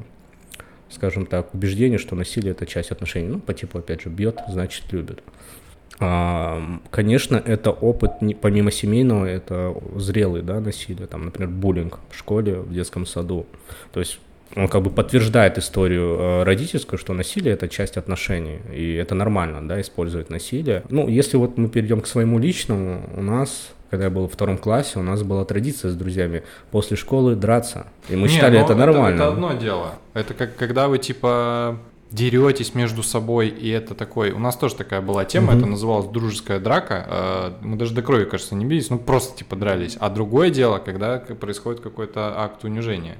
[0.90, 3.28] скажем так, убеждение, что насилие это часть отношений.
[3.28, 5.24] Ну, по типу, опять же, бьет, значит, любит.
[6.00, 12.58] А, конечно, это опыт, помимо семейного, это зрелый, да, насилие, там, например, буллинг в школе,
[12.60, 13.46] в детском саду.
[13.94, 14.20] То есть
[14.56, 19.68] он как бы подтверждает историю э, родительскую, что насилие это часть отношений, и это нормально,
[19.68, 20.84] да, использовать насилие.
[20.90, 24.58] Ну, если вот мы перейдем к своему личному, у нас когда я был во втором
[24.58, 27.88] классе, у нас была традиция с друзьями после школы драться.
[28.10, 29.16] И мы Не, считали это нормально.
[29.16, 29.96] Это, это одно дело.
[30.14, 31.78] Это как когда вы типа
[32.12, 34.32] деретесь между собой, и это такой...
[34.32, 35.58] У нас тоже такая была тема, mm-hmm.
[35.58, 37.06] это называлось дружеская драка.
[37.08, 39.98] Э, мы даже до крови, кажется, не бились, ну просто типа дрались.
[40.00, 43.18] А другое дело, когда происходит какой-то акт унижения.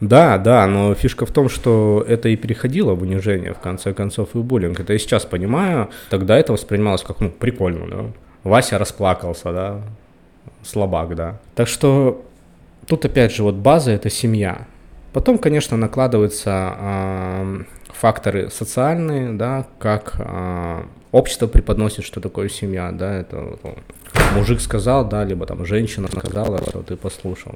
[0.00, 4.34] Да, да, но фишка в том, что это и переходило в унижение, в конце концов,
[4.34, 4.80] и в буллинг.
[4.80, 8.04] Это я сейчас понимаю, тогда это воспринималось как, ну, прикольно, да.
[8.42, 9.80] Вася расплакался, да,
[10.62, 11.40] слабак, да.
[11.54, 12.24] Так что
[12.86, 14.66] тут опять же вот база— это семья.
[15.12, 23.20] Потом, конечно, накладываются э, факторы социальные, да, как э, общество преподносит, что такое семья, да,
[23.20, 23.58] это
[24.34, 27.54] мужик сказал, да, либо там женщина сказала, что ты послушал.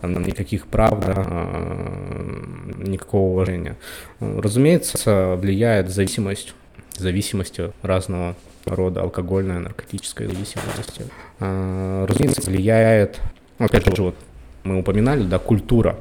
[0.00, 3.76] Там никаких прав, да, а, никакого уважения.
[4.20, 6.54] Разумеется, влияет зависимость,
[6.96, 11.00] зависимость разного рода алкогольная, наркотическая зависимость.
[11.40, 13.20] А, разумеется, влияет
[13.58, 14.16] Опять же, вот
[14.64, 15.96] мы упоминали, да, культура.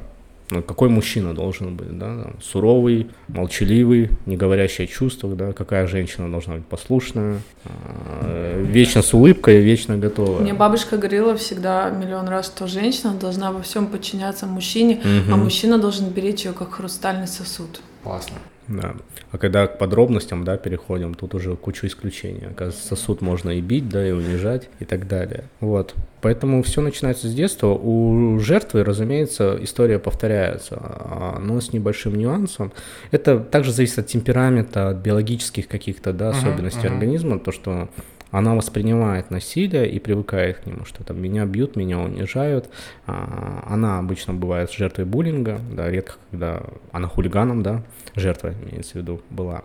[0.54, 5.88] Ну, какой мужчина должен быть, да, там, суровый, молчаливый, не говорящий о чувствах, да, какая
[5.88, 10.42] женщина должна быть послушная, э, вечно с улыбкой, вечно готова.
[10.42, 15.34] Мне бабушка говорила всегда миллион раз, что женщина должна во всем подчиняться мужчине, угу.
[15.34, 17.82] а мужчина должен беречь ее как хрустальный сосуд.
[18.04, 18.36] Классно.
[18.68, 18.96] Да.
[19.32, 22.48] А когда к подробностям, да, переходим, тут уже куча исключений.
[22.48, 25.46] Оказывается, сосуд можно и бить, да, и унижать, и так далее.
[25.60, 25.96] Вот.
[26.22, 27.68] Поэтому все начинается с детства.
[27.68, 32.72] У жертвы, разумеется, история повторяется, но с небольшим нюансом.
[33.12, 36.94] Это также зависит от темперамента, от биологических каких-то да, особенностей uh-huh, uh-huh.
[36.94, 37.90] организма, то, что
[38.34, 42.68] она воспринимает насилие и привыкает к нему, что там меня бьют, меня унижают.
[43.06, 47.84] А, она обычно бывает жертвой буллинга, да, редко, когда она хулиганом, да,
[48.16, 49.62] жертва, имеется в виду, была.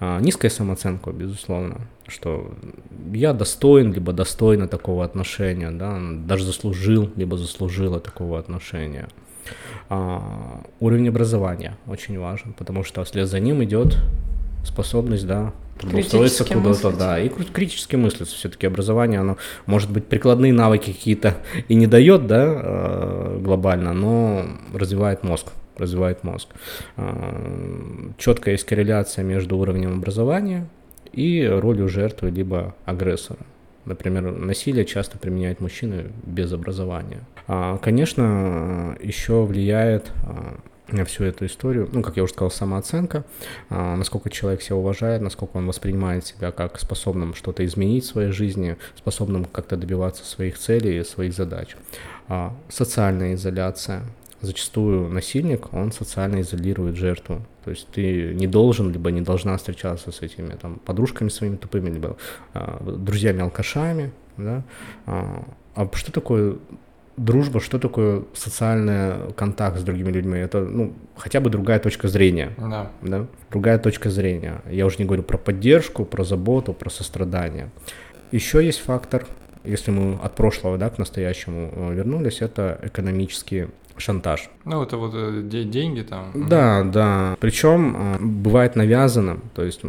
[0.00, 2.54] А, низкая самооценка, безусловно, что
[3.12, 9.08] я достоин, либо достойна такого отношения, да, даже заслужил, либо заслужила такого отношения.
[9.90, 13.98] А, уровень образования очень важен, потому что вслед за ним идет
[14.66, 18.28] способность, да, трудоустроиться куда-то, да, и критически мыслить.
[18.28, 21.36] Все-таки образование, оно, может быть, прикладные навыки какие-то
[21.68, 25.48] и не дает, да, э, глобально, но развивает мозг
[25.78, 26.48] развивает мозг.
[26.96, 30.68] Э, Четкая есть корреляция между уровнем образования
[31.12, 33.40] и ролью жертвы либо агрессора.
[33.84, 37.20] Например, насилие часто применяют мужчины без образования.
[37.46, 40.10] А, конечно, еще влияет
[41.04, 43.24] всю эту историю, ну, как я уже сказал, самооценка,
[43.70, 48.30] а, насколько человек себя уважает, насколько он воспринимает себя как способным что-то изменить в своей
[48.30, 51.76] жизни, способным как-то добиваться своих целей и своих задач.
[52.28, 54.02] А, социальная изоляция.
[54.42, 57.44] Зачастую насильник, он социально изолирует жертву.
[57.64, 61.90] То есть ты не должен, либо не должна встречаться с этими там, подружками своими тупыми,
[61.90, 62.16] либо
[62.54, 64.12] а, друзьями-алкашами.
[64.36, 64.62] Да?
[65.06, 65.44] А,
[65.74, 66.56] а что такое
[67.16, 70.38] дружба, что такое социальный контакт с другими людьми?
[70.38, 72.50] Это, ну, хотя бы другая точка зрения.
[72.58, 72.90] Да.
[73.02, 73.26] да.
[73.50, 74.62] Другая точка зрения.
[74.70, 77.70] Я уже не говорю про поддержку, про заботу, про сострадание.
[78.32, 79.26] Еще есть фактор,
[79.64, 84.50] если мы от прошлого, да, к настоящему э, вернулись, это экономический шантаж.
[84.64, 86.48] Ну, это вот э, деньги там.
[86.48, 87.36] Да, да.
[87.40, 89.42] Причем э, бывает навязанным.
[89.54, 89.80] То есть,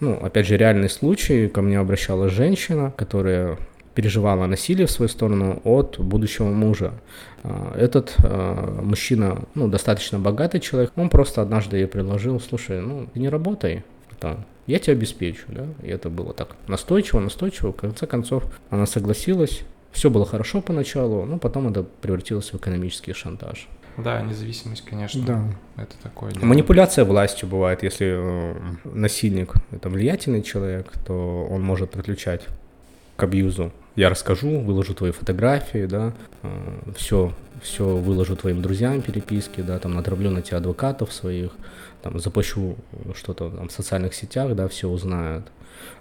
[0.00, 1.48] ну, опять же, реальный случай.
[1.48, 3.58] Ко мне обращалась женщина, которая
[3.96, 6.92] переживала насилие в свою сторону от будущего мужа.
[7.42, 13.08] А, этот э, мужчина, ну, достаточно богатый человек, он просто однажды ей предложил, слушай, ну,
[13.12, 13.84] ты не работай,
[14.20, 18.84] там, я тебя обеспечу, да, и это было так настойчиво, настойчиво, в конце концов она
[18.84, 23.66] согласилась, все было хорошо поначалу, но потом это превратилось в экономический шантаж.
[23.96, 25.24] Да, независимость, конечно.
[25.24, 25.42] Да.
[25.82, 26.32] Это такое.
[26.32, 26.44] Дело.
[26.44, 28.54] Манипуляция властью бывает, если э,
[28.84, 32.42] насильник это влиятельный человек, то он может подключать
[33.16, 36.12] к абьюзу я расскажу, выложу твои фотографии, да,
[36.94, 41.52] все, э, все выложу твоим друзьям переписки, да, там натравлю на тебя адвокатов своих,
[42.02, 42.76] там запущу
[43.14, 45.46] что-то там в социальных сетях, да, все узнают.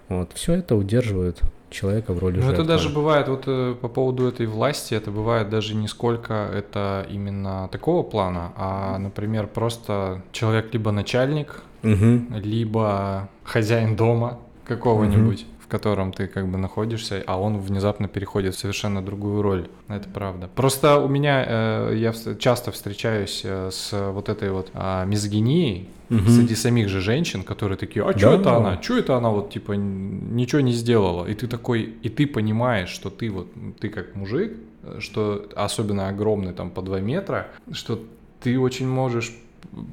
[0.09, 2.63] Вот, все это удерживает человека в роли Ну, жертвы.
[2.63, 7.07] это даже бывает, вот э, по поводу этой власти, это бывает даже не сколько это
[7.09, 12.21] именно такого плана, а, например, просто человек либо начальник, угу.
[12.35, 15.41] либо хозяин дома какого-нибудь.
[15.43, 19.67] Угу в котором ты как бы находишься, а он внезапно переходит в совершенно другую роль.
[19.87, 20.47] Это правда.
[20.55, 26.29] Просто у меня э, я часто встречаюсь э, с вот этой вот э, мизогинией угу.
[26.29, 28.57] среди самих же женщин, которые такие, а что да, это да.
[28.57, 28.81] она?
[28.81, 31.25] Что это она вот типа ничего не сделала?
[31.25, 33.47] И ты такой, и ты понимаешь, что ты вот
[33.79, 37.99] ты как мужик, э, что особенно огромный там по 2 метра, что
[38.39, 39.35] ты очень можешь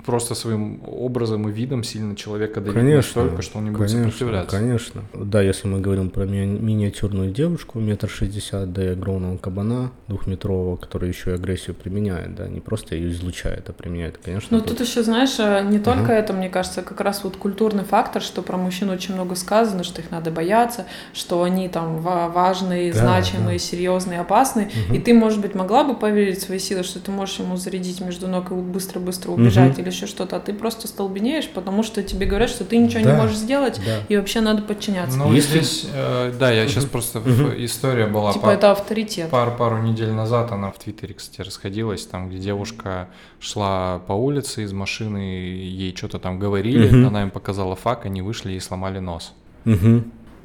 [0.04, 4.10] просто своим образом и видом сильно человека давить конечно, настолько, что он не будет конечно,
[4.10, 4.56] сопротивляться.
[4.56, 5.02] Конечно.
[5.14, 10.76] Да, если мы говорим про ми- миниатюрную девушку, метр шестьдесят, да и огромного кабана двухметрового,
[10.76, 14.56] который еще и агрессию применяет, да, не просто ее излучает, а применяет, конечно.
[14.56, 16.16] Ну, тут, тут еще, знаешь, э, не только uh-huh.
[16.16, 20.00] это, мне кажется, как раз вот культурный фактор, что про мужчин очень много сказано, что
[20.00, 23.64] их надо бояться, что они там важные, да, значимые, да.
[23.64, 24.96] серьезные, опасные, uh-huh.
[24.96, 28.00] и ты, может быть, могла бы поверить в свои силы, что ты можешь ему зарядить
[28.00, 29.82] между ног и быстро-быстро убежать, uh-huh.
[29.82, 33.12] или еще что-то, а ты просто столбенеешь, потому что тебе говорят, что ты ничего да,
[33.12, 34.00] не можешь сделать, да.
[34.08, 35.18] и вообще надо подчиняться.
[35.18, 35.60] Ну, Если...
[35.60, 37.20] здесь, э, да, я сейчас просто,
[37.58, 38.32] история была...
[38.32, 39.30] Типа это авторитет.
[39.30, 43.08] Пару, пару недель назад она в Твиттере, кстати, расходилась, там, где девушка
[43.40, 48.52] шла по улице из машины, ей что-то там говорили, она им показала фак, они вышли
[48.52, 49.34] и сломали нос.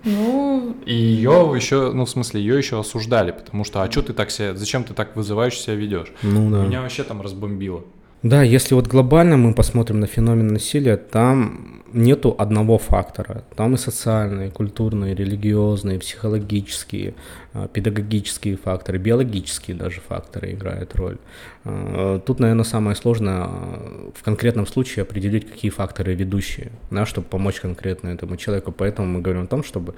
[0.04, 0.76] Ну...
[0.86, 4.32] И ее еще, ну, в смысле, ее еще осуждали, потому что, а что ты так
[4.32, 6.13] себя, зачем ты так вызываешь себя ведешь?
[6.22, 6.63] Ну да.
[6.63, 7.84] Меня вообще там разбомбило.
[8.23, 13.43] Да, если вот глобально мы посмотрим на феномен насилия, там нету одного фактора.
[13.56, 17.13] Там и социальные, и культурные, и религиозные, и психологические,
[17.53, 21.18] а, педагогические факторы, биологические даже факторы играют роль.
[21.63, 27.28] А, тут, наверное, самое сложное а, в конкретном случае определить, какие факторы ведущие, да, чтобы
[27.28, 28.72] помочь конкретно этому человеку.
[28.72, 29.93] Поэтому мы говорим о том, чтобы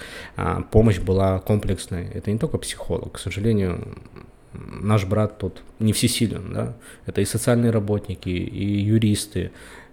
[0.72, 2.08] помощь была комплексной.
[2.14, 3.14] Это не только психолог.
[3.14, 3.98] К сожалению,
[4.54, 6.74] наш брат тут не всесилен, да,
[7.06, 9.52] это и социальные работники, и юристы,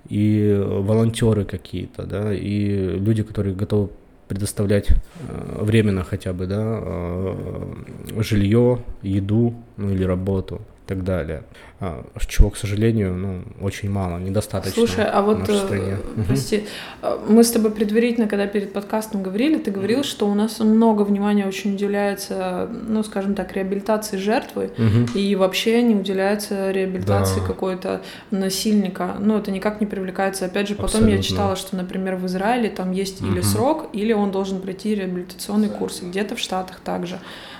[0.08, 3.90] и волонтеры какие-то, да, и люди, которые готовы
[4.28, 11.42] предоставлять э, временно хотя бы, да, э, жилье, еду, ну или работу и так далее.
[11.78, 14.72] А, чего, к сожалению, ну, очень мало, недостаточно.
[14.72, 16.64] Слушай, а вот, э, прости,
[17.02, 17.34] угу.
[17.34, 21.46] мы с тобой предварительно, когда перед подкастом говорили, ты говорил, что у нас много внимания
[21.46, 25.18] очень уделяется, ну, скажем так, реабилитации жертвы, угу.
[25.18, 27.46] и вообще не уделяется реабилитации да.
[27.46, 28.00] какой-то
[28.30, 29.16] насильника.
[29.18, 30.46] Ну, это никак не привлекается.
[30.46, 31.14] Опять же, потом Абсолютно.
[31.14, 33.32] я читала, что, например, в Израиле там есть угу.
[33.32, 37.18] или срок, или он должен пройти реабилитационный курс, где-то в Штатах также.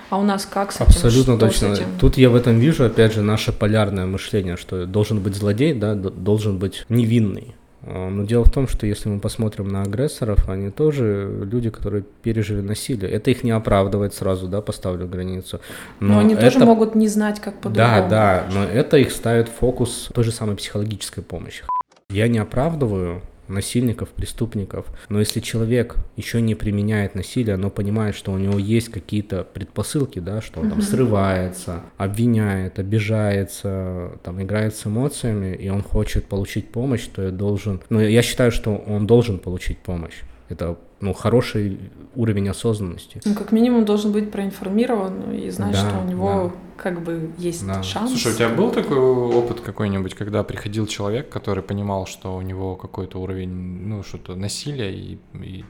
[0.09, 0.85] А у нас как с этим?
[0.85, 1.65] Абсолютно что точно.
[1.73, 1.85] Этим?
[1.99, 5.95] Тут я в этом вижу, опять же, наше полярное мышление, что должен быть злодей, да,
[5.95, 7.55] должен быть невинный.
[7.83, 12.03] А, но дело в том, что если мы посмотрим на агрессоров, они тоже люди, которые
[12.21, 13.09] пережили насилие.
[13.09, 15.61] Это их не оправдывает сразу, да, поставлю границу.
[15.99, 16.43] Но, но они это...
[16.43, 18.09] тоже могут не знать, как по-другому.
[18.09, 21.63] Да, да, но это их ставит в фокус той же самой психологической помощи.
[22.09, 24.87] Я не оправдываю насильников, преступников.
[25.09, 30.19] Но если человек еще не применяет насилие, но понимает, что у него есть какие-то предпосылки,
[30.19, 36.69] да, что он там срывается, обвиняет, обижается, там играет с эмоциями, и он хочет получить
[36.71, 40.21] помощь, то я должен, ну я считаю, что он должен получить помощь.
[40.49, 41.79] Это ну, хороший
[42.15, 43.21] уровень осознанности.
[43.25, 46.81] Ну, как минимум, должен быть проинформирован и знать, да, что у него да.
[46.83, 47.83] как бы есть да.
[47.83, 48.11] шанс.
[48.11, 52.75] Слушай, у тебя был такой опыт какой-нибудь, когда приходил человек, который понимал, что у него
[52.75, 55.19] какой-то уровень, ну, что-то насилия и...
[55.33, 55.63] и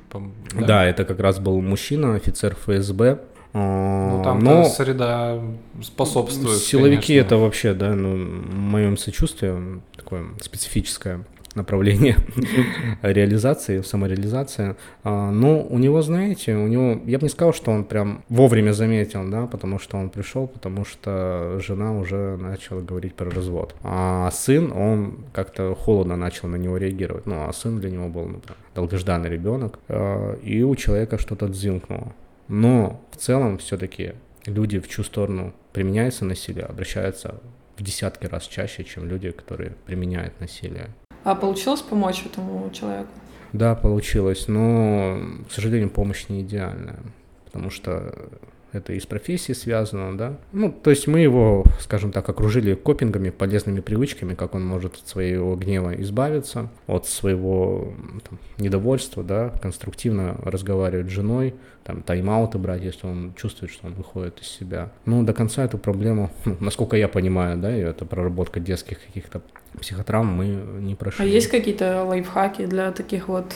[0.53, 0.65] да?
[0.65, 3.19] да, это как раз был мужчина, офицер ФСБ,
[3.53, 5.41] а, ну, там Но среда
[5.82, 6.59] способствует.
[6.59, 7.25] Силовики конечно.
[7.25, 11.25] это вообще, да, ну, в моем сочувствии такое специфическое
[11.57, 12.15] направление
[13.01, 14.75] реализации, самореализации.
[15.03, 18.71] А, но у него, знаете, у него, я бы не сказал, что он прям вовремя
[18.71, 23.75] заметил, да, потому что он пришел, потому что жена уже начала говорить про развод.
[23.83, 27.25] А сын, он как-то холодно начал на него реагировать.
[27.25, 28.41] Ну, а сын для него был ну,
[28.75, 32.13] долгожданный ребенок, а, и у человека что-то дзинкнуло.
[32.47, 34.13] Но в целом все-таки
[34.45, 37.41] люди, в чью сторону применяется насилие, обращаются
[37.77, 40.87] в десятки раз чаще, чем люди, которые применяют насилие.
[41.28, 43.09] А получилось помочь этому человеку?
[43.51, 45.19] Да, получилось, но,
[45.49, 46.99] к сожалению, помощь не идеальная,
[47.43, 48.30] потому что
[48.71, 50.38] это и с профессией связано, да.
[50.53, 55.05] Ну, то есть мы его, скажем так, окружили копингами, полезными привычками, как он может от
[55.05, 57.93] своего гнева избавиться, от своего
[58.30, 61.55] там, недовольства, да, конструктивно разговаривать с женой,
[61.88, 64.89] там, тайм-ауты брать, если он чувствует, что он выходит из себя.
[65.05, 69.41] Ну, до конца эту проблему, ну, насколько я понимаю, да, и это проработка детских каких-то
[69.79, 70.47] психотравм мы
[70.81, 71.23] не прошли.
[71.23, 73.53] А есть какие-то лайфхаки для таких вот,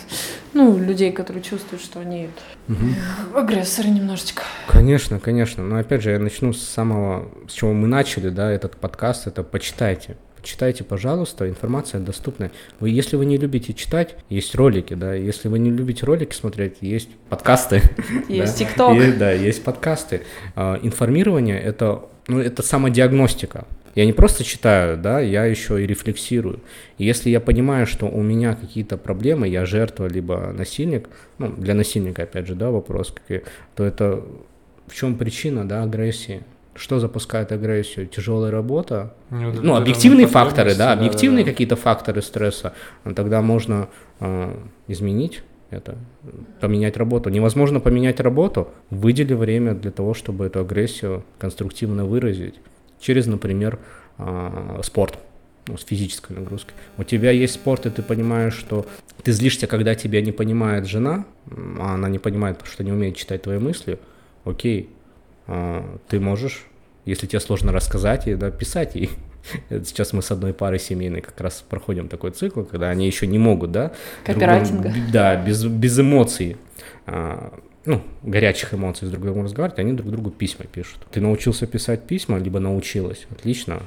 [0.54, 2.30] ну, людей, которые чувствуют, что они
[2.70, 3.38] угу.
[3.38, 4.44] агрессоры немножечко?
[4.70, 5.62] Конечно, конечно.
[5.64, 9.44] Но опять же, я начну с самого, с чего мы начали, да, этот подкаст, это
[9.44, 10.16] почитайте.
[10.44, 12.52] Читайте, пожалуйста, информация доступная.
[12.80, 16.78] Вы, если вы не любите читать, есть ролики, да, если вы не любите ролики смотреть,
[16.82, 17.82] есть подкасты.
[18.28, 18.98] Есть ТикТок.
[19.18, 20.22] Да, есть подкасты.
[20.56, 23.66] А, информирование— это, ну, это самодиагностика.
[23.96, 26.62] Я не просто читаю, да, я еще и рефлексирую.
[26.98, 31.74] И если я понимаю, что у меня какие-то проблемы, я жертва либо насильник, ну, для
[31.74, 33.14] насильника, опять же, да, вопрос,
[33.76, 34.24] то это
[34.88, 36.44] в чем причина, да, агрессии?
[36.74, 38.08] Что запускает агрессию?
[38.08, 39.14] Тяжелая работа?
[39.30, 41.52] Ну, ну объективные факторы, да, объективные да, да.
[41.52, 42.74] какие-то факторы стресса.
[43.16, 44.56] Тогда можно э,
[44.88, 45.98] изменить это,
[46.60, 47.30] поменять работу.
[47.30, 48.70] Невозможно поменять работу.
[48.90, 52.56] Выдели время для того, чтобы эту агрессию конструктивно выразить
[53.00, 53.80] через, например,
[54.18, 55.18] э, спорт
[55.68, 56.74] ну, с физической нагрузкой.
[56.98, 58.86] У тебя есть спорт, и ты понимаешь, что
[59.24, 61.26] ты злишься, когда тебя не понимает жена,
[61.80, 64.00] а она не понимает, потому что не умеет читать твои мысли.
[64.44, 64.90] Окей,
[66.08, 66.66] ты можешь,
[67.06, 69.10] если тебе сложно рассказать, и да, писать ей.
[69.70, 73.40] Сейчас мы с одной парой семейной как раз проходим такой цикл, когда они еще не
[73.40, 73.92] могут, да?
[74.24, 74.90] Кооператинга.
[74.90, 76.58] Другом, да, без, без эмоций,
[77.06, 81.00] а, ну, горячих эмоций с друг другом разговаривать, они друг другу письма пишут.
[81.12, 83.82] Ты научился писать письма, либо научилась, отлично,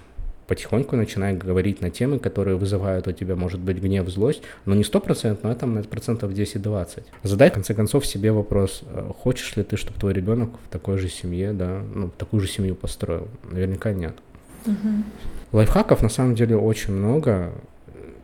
[0.46, 4.84] потихоньку начинай говорить на темы, которые вызывают у тебя, может быть, гнев, злость, но не
[4.84, 7.02] сто процентов, но это процентов 10-20.
[7.22, 10.98] Задай, в конце концов, себе вопрос, э, хочешь ли ты, чтобы твой ребенок в такой
[10.98, 13.28] же семье, да, ну, такую же семью построил?
[13.50, 14.14] Наверняка нет.
[14.66, 14.74] Угу.
[15.52, 17.52] Лайфхаков на самом деле очень много,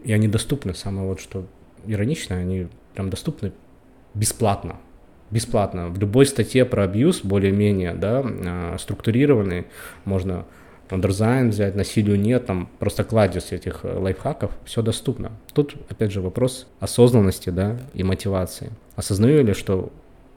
[0.04, 0.74] и они доступны.
[0.74, 1.44] Самое вот что
[1.86, 3.52] иронично, они прям доступны
[4.14, 4.76] бесплатно.
[5.30, 5.88] Бесплатно.
[5.88, 9.66] В любой статье про абьюз, более-менее, да, а, структурированный,
[10.04, 10.44] можно
[10.92, 15.32] андерзайн взять, насилию нет, там просто кладезь этих э, лайфхаков, все доступно.
[15.52, 18.70] Тут, опять же, вопрос осознанности, да, и мотивации.
[18.96, 19.92] Осознаю ли, что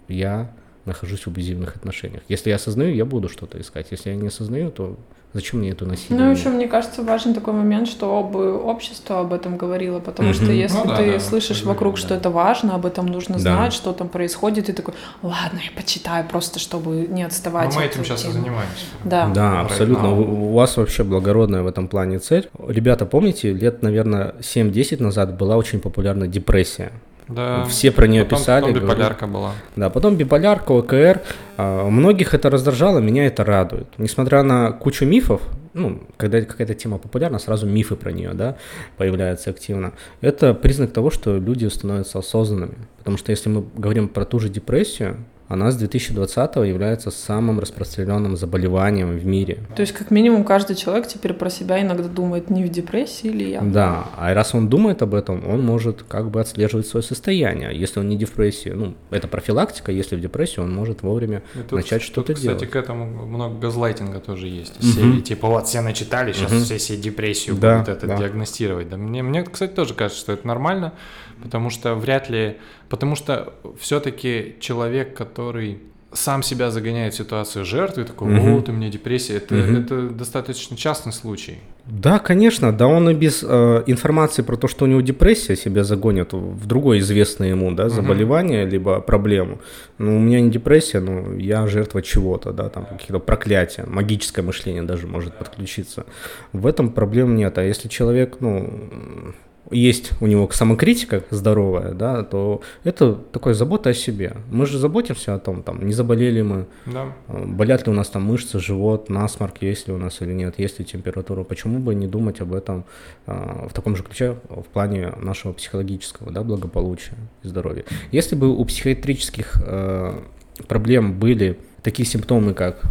[0.08, 0.52] я
[0.86, 2.24] нахожусь в абьюзивных отношениях.
[2.28, 3.88] Если я осознаю, я буду что-то искать.
[3.92, 4.98] Если я не осознаю, то
[5.34, 6.24] Зачем мне это насилие?
[6.24, 10.34] Ну, еще, мне кажется, важен такой момент, что бы общество об этом говорило, потому mm-hmm.
[10.34, 12.02] что если ну, да, ты да, слышишь да, вокруг, да.
[12.02, 13.40] что это важно, об этом нужно да.
[13.40, 17.74] знать, что там происходит, ты такой, ладно, я почитаю просто, чтобы не отставать.
[17.74, 18.86] Но мы этим сейчас и занимаемся.
[19.04, 20.16] Да, да абсолютно.
[20.16, 22.48] У, у вас вообще благородная в этом плане цель.
[22.68, 26.92] Ребята, помните, лет, наверное, 7-10 назад была очень популярна депрессия.
[27.28, 27.66] Да.
[27.66, 28.66] Все про нее потом, писали.
[28.66, 29.52] Потом биполярка была.
[29.76, 31.22] Да, потом биполярка, ОКР.
[31.58, 33.88] А, многих это раздражало, меня это радует.
[33.98, 35.42] Несмотря на кучу мифов,
[35.74, 38.58] ну, когда какая-то тема популярна, сразу мифы про нее, да,
[38.98, 39.94] появляются активно.
[40.22, 42.78] Это признак того, что люди становятся осознанными.
[43.00, 45.18] Потому что если мы говорим про ту же депрессию,
[45.54, 49.60] она с 2020 является самым распространенным заболеванием в мире.
[49.76, 53.50] То есть, как минимум, каждый человек теперь про себя иногда думает, не в депрессии или
[53.50, 53.62] я.
[53.62, 57.78] Да, а раз он думает об этом, он может как бы отслеживать свое состояние.
[57.78, 61.72] Если он не в депрессии, ну, это профилактика, если в депрессии, он может вовремя тут,
[61.72, 62.58] начать что-то делать.
[62.58, 64.78] Кстати, к этому много газлайтинга тоже есть.
[64.78, 64.88] Угу.
[64.88, 66.62] Серии, типа, вот все начитали, сейчас угу.
[66.62, 68.18] все себе депрессию да, будут это да.
[68.18, 68.90] диагностировать.
[68.90, 70.94] Да, мне, мне, кстати, тоже кажется, что это нормально,
[71.42, 72.58] потому что вряд ли
[72.94, 75.80] Потому что все-таки человек, который
[76.12, 78.58] сам себя загоняет в ситуацию жертвы, такой, угу.
[78.58, 79.78] вот у меня депрессия, это, угу.
[79.78, 81.58] это достаточно частный случай.
[81.88, 85.84] Да, конечно, да, он и без э, информации про то, что у него депрессия, себя
[85.84, 88.72] загонит в другое известное ему, да, заболевание, угу.
[88.72, 89.60] либо проблему.
[89.98, 94.84] Ну, у меня не депрессия, но я жертва чего-то, да, там каких-то проклятия, магическое мышление
[94.84, 96.06] даже может подключиться.
[96.52, 99.34] В этом проблем нет, а если человек, ну,
[99.74, 104.38] есть у него самокритика здоровая, да, то это такая забота о себе.
[104.52, 107.14] Мы же заботимся о том, там, не заболели мы, да.
[107.28, 110.56] Э, болят ли у нас там мышцы, живот, насморк, есть ли у нас или нет,
[110.58, 111.44] есть ли температура.
[111.44, 112.86] Почему бы не думать об этом
[113.28, 117.84] э, в таком же ключе в плане нашего психологического да, благополучия и здоровья.
[118.12, 120.20] Если бы у психиатрических э,
[120.68, 122.82] проблем были такие симптомы, как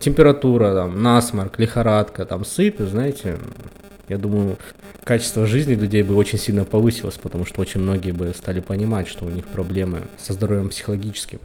[0.00, 3.38] температура, там, насморк, лихорадка, там, сыпь, знаете,
[4.08, 4.56] я думаю,
[5.04, 9.24] качество жизни людей бы очень сильно повысилось, потому что очень многие бы стали понимать, что
[9.24, 11.40] у них проблемы со здоровьем психологическим.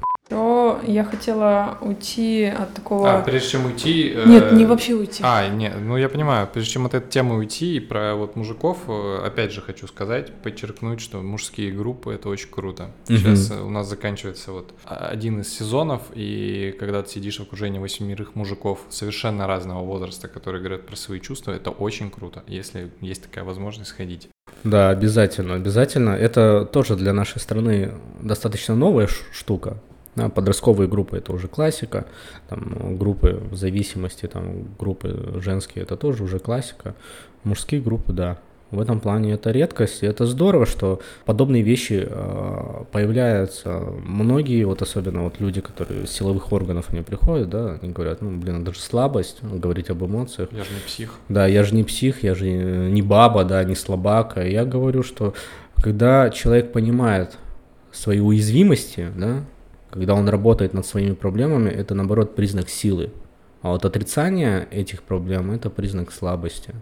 [0.85, 3.19] Я хотела уйти от такого...
[3.19, 4.13] А, прежде чем уйти...
[4.15, 5.23] Э, нет, не вообще уйти.
[5.25, 8.77] А, нет, ну я понимаю, прежде чем от этой темы уйти, и про вот мужиков,
[8.87, 12.91] э, опять же хочу сказать, подчеркнуть, что мужские группы— это очень круто.
[13.07, 13.67] Сейчас угу.
[13.67, 18.79] у нас заканчивается вот один из сезонов, и когда ты сидишь в окружении восьмерых мужиков
[18.89, 23.89] совершенно разного возраста, которые говорят про свои чувства, это очень круто, если есть такая возможность
[23.89, 24.29] сходить.
[24.63, 26.09] Да, обязательно, обязательно.
[26.09, 29.77] Это тоже для нашей страны достаточно новая штука.
[30.17, 32.07] Да, подростковые группы это уже классика,
[32.49, 36.95] там, группы зависимости, там, группы женские это тоже уже классика,
[37.43, 38.39] мужские группы, да.
[38.71, 43.79] В этом плане это редкость, и это здорово, что подобные вещи э, появляются.
[44.03, 48.35] Многие, вот особенно вот люди, которые из силовых органов они приходят, да, они говорят, ну,
[48.37, 50.49] блин, это же слабость, говорить об эмоциях.
[50.51, 51.13] Я же не псих.
[51.29, 54.41] Да, я же не псих, я же не баба, да, не слабака.
[54.41, 55.35] Я говорю, что
[55.75, 57.37] когда человек понимает
[57.91, 59.43] свои уязвимости, да,
[59.89, 63.11] когда он работает над своими проблемами, это наоборот признак силы.
[63.61, 66.73] А вот отрицание этих проблем это признак слабости.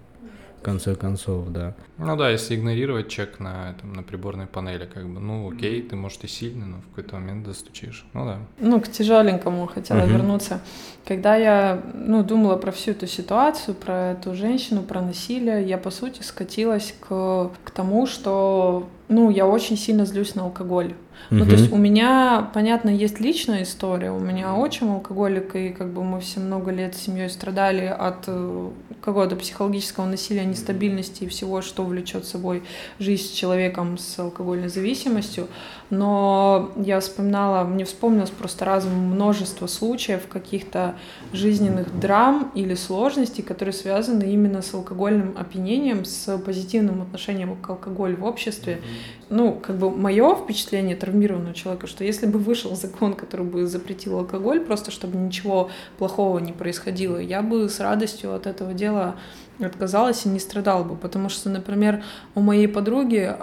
[0.59, 1.75] В конце концов, да.
[1.99, 5.95] Ну да, если игнорировать чек на, этом, на приборной панели, как бы, ну окей, ты,
[5.95, 8.03] может, и сильный, но в какой-то момент достучишь.
[8.13, 8.39] Ну да.
[8.59, 10.09] Ну, к тяжеленькому хотела uh-huh.
[10.09, 10.61] вернуться.
[11.05, 15.91] Когда я, ну, думала про всю эту ситуацию, про эту женщину, про насилие, я, по
[15.91, 20.95] сути, скатилась к, к тому, что, ну, я очень сильно злюсь на алкоголь.
[21.29, 24.11] Ну, то есть у меня, понятно, есть личная история.
[24.11, 28.25] У меня отчим алкоголик, и как бы мы все много лет с семьей страдали от
[28.27, 28.69] э,
[29.01, 32.63] какого-то психологического насилия, нестабильности и всего, что влечет собой
[32.99, 35.47] жизнь с человеком с алкогольной зависимостью.
[35.89, 40.95] Но я вспоминала, мне вспомнилось просто разом множество случаев каких-то
[41.31, 48.17] жизненных драм или сложностей, которые связаны именно с алкогольным опьянением, с позитивным отношением к алкоголю
[48.17, 48.81] в обществе.
[49.29, 54.17] Ну, как бы мое впечатление травмированного человека, что если бы вышел закон, который бы запретил
[54.19, 55.69] алкоголь, просто чтобы ничего
[55.99, 59.15] плохого не происходило, я бы с радостью от этого дела
[59.59, 63.37] отказалась и не страдала бы, потому что, например, у моей подруги а,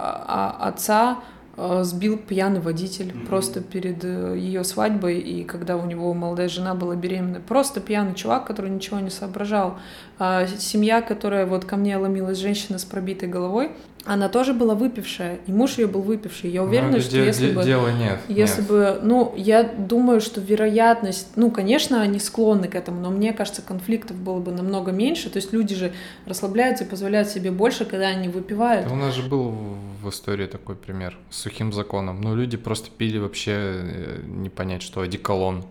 [0.57, 1.19] а, отца
[1.55, 3.27] сбил пьяный водитель mm-hmm.
[3.27, 7.41] просто перед э, ее свадьбой, и когда у него молодая жена была беременна.
[7.41, 9.77] Просто пьяный чувак, который ничего не соображал.
[10.17, 13.71] А семья, которая вот ко мне ломилась, женщина с пробитой головой,
[14.05, 16.49] она тоже была выпившая, и муж ее был выпивший.
[16.49, 17.63] Я уверена, ну, что де- если де- бы...
[17.63, 18.19] Дела нет.
[18.27, 18.69] Если нет.
[18.69, 18.99] бы...
[19.01, 21.29] Ну, я думаю, что вероятность...
[21.37, 25.29] Ну, конечно, они склонны к этому, но мне кажется, конфликтов было бы намного меньше.
[25.29, 25.93] То есть люди же
[26.25, 28.87] расслабляются и позволяют себе больше, когда они выпивают.
[28.87, 29.53] Да у нас же был
[30.01, 32.19] в истории такой пример с сухим законом.
[32.21, 35.63] Ну, люди просто пили вообще э, не понять, что одеколон.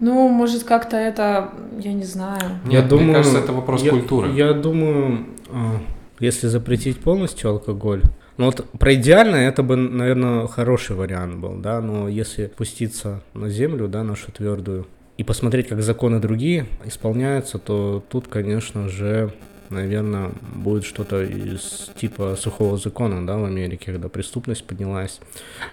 [0.00, 1.52] Ну, может, как-то это...
[1.78, 2.58] Я не знаю.
[2.64, 4.32] Нет, я мне думаю, кажется, это вопрос я, культуры.
[4.32, 5.78] Я думаю, а,
[6.24, 8.02] если запретить полностью алкоголь,
[8.36, 13.48] ну вот про идеально это бы, наверное, хороший вариант был, да, но если пуститься на
[13.48, 19.32] землю, да, нашу твердую, и посмотреть, как законы другие исполняются, то тут, конечно же,
[19.70, 25.20] наверное, будет что-то из типа сухого закона, да, в Америке, когда преступность поднялась,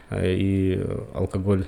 [0.10, 0.86] э, и
[1.16, 1.66] алкоголь,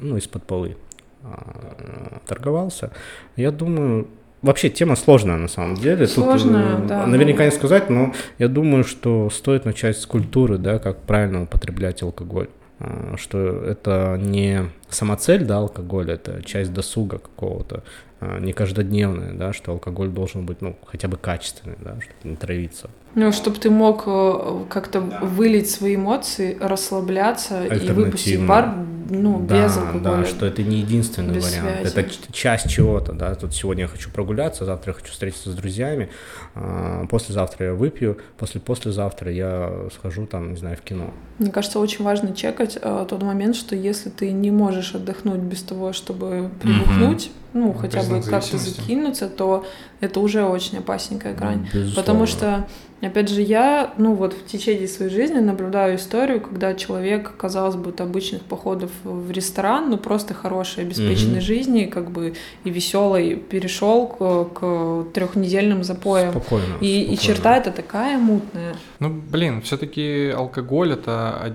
[0.00, 0.76] ну, из-под полы
[1.22, 2.90] а, торговался.
[3.36, 4.08] Я думаю,
[4.42, 6.06] Вообще тема сложная на самом деле.
[6.08, 7.06] Сложная, Тут, да.
[7.06, 12.02] Наверняка не сказать, но я думаю, что стоит начать с культуры, да, как правильно употреблять
[12.02, 12.48] алкоголь.
[12.80, 17.84] А, что это не самоцель, да, алкоголь, это часть досуга какого-то,
[18.20, 22.34] а, не каждодневная, да, что алкоголь должен быть, ну, хотя бы качественный, да, чтобы не
[22.34, 22.90] травиться.
[23.14, 25.20] Ну, чтобы ты мог э, как-то да.
[25.20, 28.74] вылить свои эмоции, расслабляться и выпустить пар,
[29.10, 30.22] ну, да, без алкоголя.
[30.22, 31.80] Да, что это не единственный без вариант.
[31.80, 31.98] Связи.
[31.98, 33.34] Это часть чего-то, да.
[33.34, 36.08] Тут сегодня я хочу прогуляться, завтра я хочу встретиться с друзьями,
[36.54, 41.10] а послезавтра я выпью, после послезавтра я схожу там, не знаю, в кино.
[41.38, 45.62] Мне кажется, очень важно чекать а, тот момент, что если ты не можешь отдохнуть без
[45.62, 47.58] того, чтобы прибухнуть, mm-hmm.
[47.58, 49.66] ну, хотя бы как-то закинуться, то
[50.02, 51.62] это уже очень опасненькая грань.
[51.72, 51.94] Безусловно.
[51.94, 52.66] Потому что
[53.02, 57.90] Опять же, я, ну вот в течение своей жизни наблюдаю историю, когда человек, казалось бы,
[57.90, 61.40] от обычных походов в ресторан, ну просто хорошей, обеспеченной mm-hmm.
[61.40, 66.30] жизни, как бы и веселой, перешел к, к трехнедельным запоям.
[66.30, 67.12] Спокойно, и, спокойно.
[67.12, 68.76] и черта это такая мутная.
[69.00, 71.52] Ну, блин, все-таки алкоголь это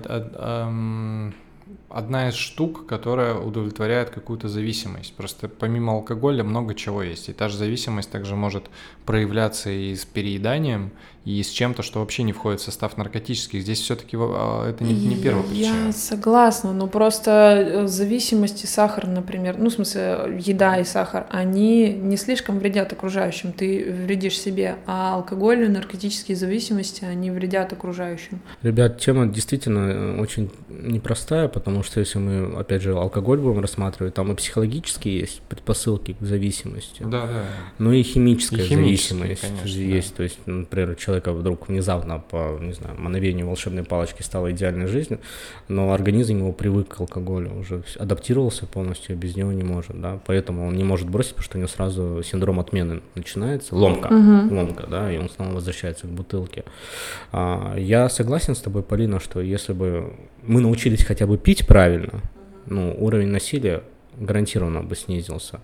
[1.88, 5.14] одна из штук, которая удовлетворяет какую-то зависимость.
[5.14, 7.28] Просто помимо алкоголя много чего есть.
[7.28, 8.70] И та же зависимость также может
[9.06, 10.92] проявляться и с перееданием,
[11.28, 13.60] и с чем-то, что вообще не входит в состав наркотических.
[13.60, 15.86] Здесь все-таки это не, не первая причина.
[15.88, 22.16] Я согласна, но просто зависимости сахар, например, ну, в смысле, еда и сахар, они не
[22.16, 28.40] слишком вредят окружающим, ты вредишь себе, а алкоголь и наркотические зависимости, они вредят окружающим.
[28.62, 34.32] Ребят, тема действительно очень непростая, потому что если мы, опять же, алкоголь будем рассматривать, там
[34.32, 37.02] и психологические есть предпосылки к зависимости.
[37.02, 37.44] Да, да.
[37.78, 40.10] Ну и химическая и зависимость конечно, есть.
[40.12, 40.16] Да.
[40.16, 45.20] То есть, например, человека вдруг внезапно по, не знаю, мановению волшебной палочки стало идеальной жизнью,
[45.68, 50.66] но организм его привык к алкоголю, уже адаптировался полностью, без него не может, да, поэтому
[50.68, 54.54] он не может бросить, потому что у него сразу синдром отмены начинается, ломка, Угу.
[54.54, 56.64] ломка, да, и он снова возвращается к бутылке.
[57.32, 60.12] А, я согласен с тобой, Полина, что если бы
[60.42, 62.22] мы научились хотя бы пить правильно,
[62.66, 63.82] ну, уровень насилия
[64.20, 65.60] гарантированно бы снизился.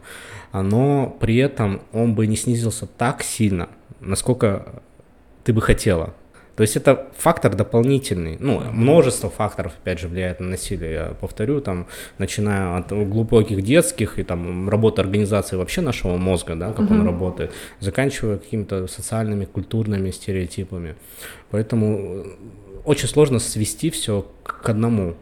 [0.52, 3.68] Но при этом он бы не снизился так сильно,
[4.00, 4.82] насколько
[5.44, 6.14] ты бы хотела.
[6.56, 8.36] То есть это фактор дополнительный.
[8.38, 10.92] Ну, множество факторов, опять же, влияет на насилие.
[10.92, 11.86] Я повторю, там,
[12.18, 17.00] начиная от глубоких детских и там работы организации вообще нашего мозга, да, как uh-huh.
[17.00, 20.94] он работает, заканчивая какими-то социальными, культурными стереотипами.
[21.50, 22.24] Поэтому
[22.84, 25.14] очень сложно свести все к одному.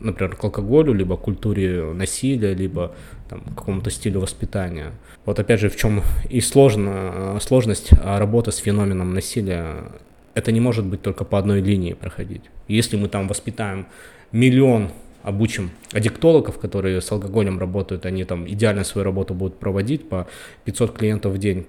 [0.00, 2.94] Например, к алкоголю, либо к культуре насилия, либо
[3.28, 4.92] там, какому-то стилю воспитания.
[5.24, 9.92] Вот опять же, в чем и сложно, сложность работы с феноменом насилия
[10.34, 12.42] это не может быть только по одной линии проходить.
[12.68, 13.86] Если мы там воспитаем
[14.32, 14.90] миллион,
[15.22, 20.26] обучим аддиктологов, которые с алкоголем работают, они там идеально свою работу будут проводить, по
[20.64, 21.66] 500 клиентов в день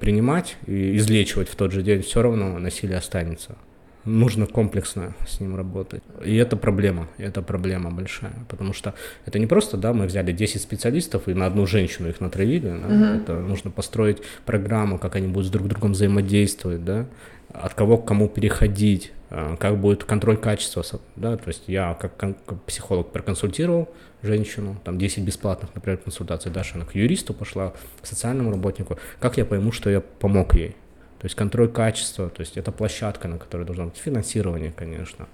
[0.00, 3.56] принимать и излечивать в тот же день, все равно насилие останется.
[4.04, 6.02] Нужно комплексно с ним работать.
[6.24, 8.94] И это проблема, это проблема большая, потому что
[9.26, 12.76] это не просто, да, мы взяли 10 специалистов и на одну женщину их натравили, да?
[12.76, 13.22] uh-huh.
[13.22, 17.06] это нужно построить программу, как они будут с друг другом взаимодействовать, да,
[17.52, 20.84] от кого к кому переходить, как будет контроль качества,
[21.16, 23.88] да, то есть я как, как психолог проконсультировал
[24.22, 29.36] женщину, там 10 бесплатных, например, консультаций, дальше она к юристу пошла, к социальному работнику, как
[29.36, 30.76] я пойму, что я помог ей,
[31.18, 35.26] то есть контроль качества, то есть это площадка, на которой должно быть финансирование, конечно.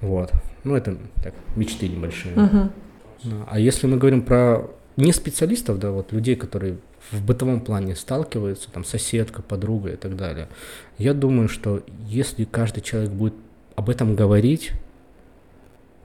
[0.00, 0.32] Вот.
[0.64, 2.34] Ну, это так, мечты небольшие.
[2.34, 2.70] Uh-huh.
[3.48, 6.78] А если мы говорим про не специалистов, да, вот людей, которые
[7.10, 10.48] в бытовом плане сталкиваются, там соседка, подруга и так далее,
[10.98, 13.34] я думаю, что если каждый человек будет
[13.74, 14.72] об этом говорить,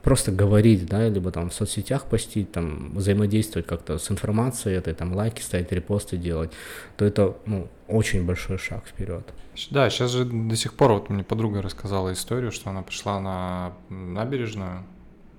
[0.06, 5.12] просто говорить, да, либо там в соцсетях постить, там взаимодействовать как-то с информацией этой, там
[5.12, 6.52] лайки ставить, репосты делать,
[6.96, 9.28] то это, ну, очень большой шаг вперед.
[9.70, 13.72] Да, сейчас же до сих пор, вот мне подруга рассказала историю, что она пришла на
[13.88, 14.84] набережную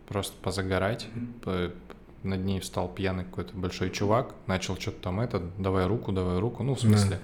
[0.06, 1.08] просто позагорать,
[1.46, 1.74] mm-hmm.
[2.24, 6.64] над ней встал пьяный какой-то большой чувак, начал что-то там это, давай руку, давай руку,
[6.64, 7.22] ну, в смысле,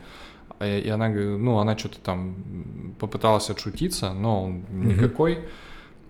[0.61, 0.77] да.
[0.77, 5.49] и она, ну, она что-то там попыталась отшутиться, но он никакой, mm-hmm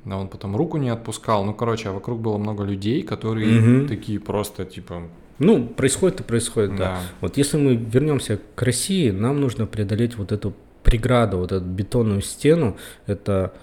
[0.05, 1.45] но он потом руку не отпускал.
[1.45, 3.87] Ну, короче, а вокруг было много людей, которые угу.
[3.87, 5.03] такие просто, типа...
[5.39, 6.77] Ну, происходит и происходит, да.
[6.77, 6.99] да.
[7.21, 12.21] Вот если мы вернемся к России, нам нужно преодолеть вот эту преграду, вот эту бетонную
[12.21, 12.77] стену,
[13.07, 13.53] это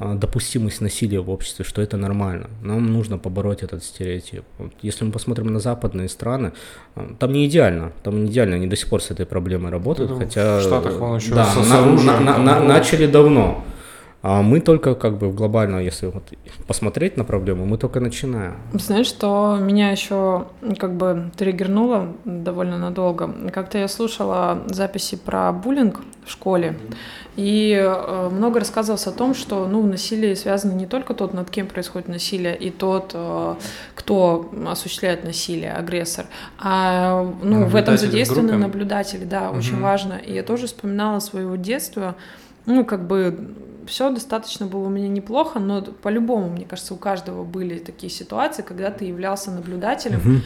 [0.00, 2.48] а, допустимость насилия в обществе, что это нормально.
[2.62, 4.44] Нам нужно побороть этот стереотип.
[4.58, 6.52] Вот если мы посмотрим на западные страны,
[6.94, 10.12] а, там не идеально, там не идеально, они до сих пор с этой проблемой работают,
[10.12, 10.58] это хотя...
[10.60, 13.64] В Штатах он еще да, на, на, на, на, начали давно.
[14.20, 16.24] А мы только как бы глобально, если вот
[16.66, 18.56] посмотреть на проблему, мы только начинаем.
[18.72, 20.48] Знаешь, что меня еще
[20.78, 23.32] как бы триггернуло довольно надолго.
[23.52, 26.76] Как-то я слушала записи про буллинг в школе,
[27.36, 31.68] и э, много рассказывалось о том, что ну, насилие связано не только тот, над кем
[31.68, 33.54] происходит насилие, и тот, э,
[33.94, 36.26] кто осуществляет насилие, агрессор,
[36.58, 39.58] а ну, в этом задействованы наблюдатели, да, угу.
[39.58, 40.14] очень важно.
[40.14, 42.16] И я тоже вспоминала своего детства,
[42.66, 43.54] ну, как бы
[43.88, 48.62] все достаточно было у меня неплохо, но по-любому, мне кажется, у каждого были такие ситуации,
[48.62, 50.40] когда ты являлся наблюдателем, угу.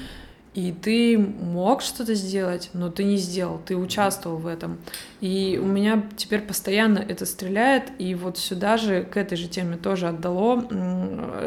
[0.55, 4.78] И ты мог что-то сделать, но ты не сделал, ты участвовал в этом.
[5.20, 9.76] И у меня теперь постоянно это стреляет, и вот сюда же, к этой же теме
[9.76, 10.66] тоже отдало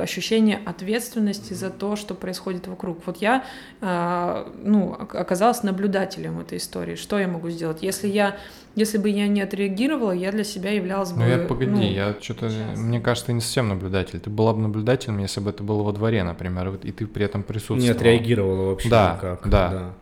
[0.02, 3.06] ощущение ответственности за то, что происходит вокруг.
[3.06, 3.46] Вот я,
[3.80, 6.96] а, ну, оказалась наблюдателем этой истории.
[6.96, 7.84] Что я могу сделать?
[7.84, 8.38] Если я
[8.76, 11.20] если бы я не отреагировала, я для себя являлась бы...
[11.20, 12.52] Ну, я, погоди, ну, я что-то...
[12.76, 14.20] Мне кажется, ты не совсем наблюдатель.
[14.20, 17.44] Ты была бы наблюдателем, если бы это было во дворе, например, и ты при этом
[17.44, 17.82] присутствовал.
[17.82, 19.50] Не отреагировала вообще да, никак.
[19.50, 19.94] Да, да.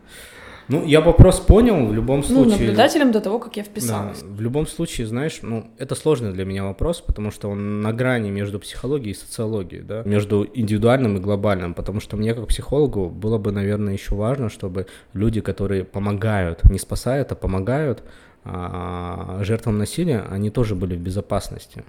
[0.68, 2.44] Ну, я вопрос понял, в любом ну, случае...
[2.44, 4.22] Ну, наблюдателем до того, как я вписалась.
[4.22, 7.92] Да, в любом случае, знаешь, ну, это сложный для меня вопрос, потому что он на
[7.92, 13.10] грани между психологией и социологией, да, между индивидуальным и глобальным, потому что мне как психологу
[13.10, 18.02] было бы, наверное, еще важно, чтобы люди, которые помогают, не спасают, а помогают,
[18.44, 21.84] а, жертвам насилия, они тоже были в безопасности.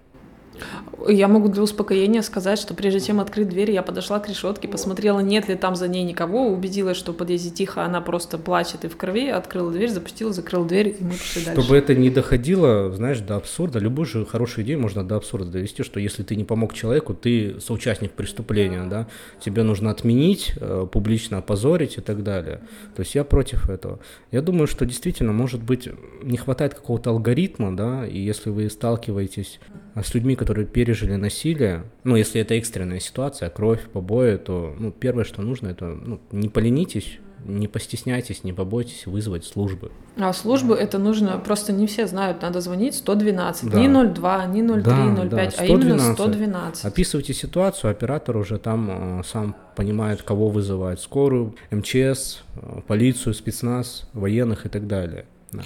[1.07, 5.19] Я могу для успокоения сказать, что прежде чем открыть дверь, я подошла к решетке, посмотрела,
[5.19, 8.87] нет ли там за ней никого, убедилась, что в подъезде тихо, она просто плачет и
[8.87, 11.61] в крови, открыла дверь, запустила, закрыла дверь, и мы пошли дальше.
[11.61, 15.83] Чтобы это не доходило, знаешь, до абсурда, любую же хорошую идею можно до абсурда довести,
[15.83, 19.07] что если ты не помог человеку, ты соучастник преступления, да,
[19.39, 22.61] тебе нужно отменить, э, публично опозорить и так далее.
[22.95, 23.99] То есть я против этого.
[24.31, 25.89] Я думаю, что действительно, может быть,
[26.23, 29.59] не хватает какого-то алгоритма, да, и если вы сталкиваетесь
[30.03, 35.23] с людьми, которые пережили насилие, ну, если это экстренная ситуация, кровь, побои, то, ну, первое,
[35.23, 39.91] что нужно, это, ну, не поленитесь, не постесняйтесь, не побойтесь вызвать службы.
[40.17, 43.79] А службы это нужно, просто не все знают, надо звонить 1одвинадцать, да.
[43.79, 45.59] не 02, не 03, да, 05, да, 112.
[45.59, 46.85] а именно 112.
[46.85, 54.09] Описывайте ситуацию, оператор уже там э, сам понимает, кого вызывать, скорую, МЧС, э, полицию, спецназ,
[54.13, 55.25] военных и так далее.
[55.51, 55.63] Да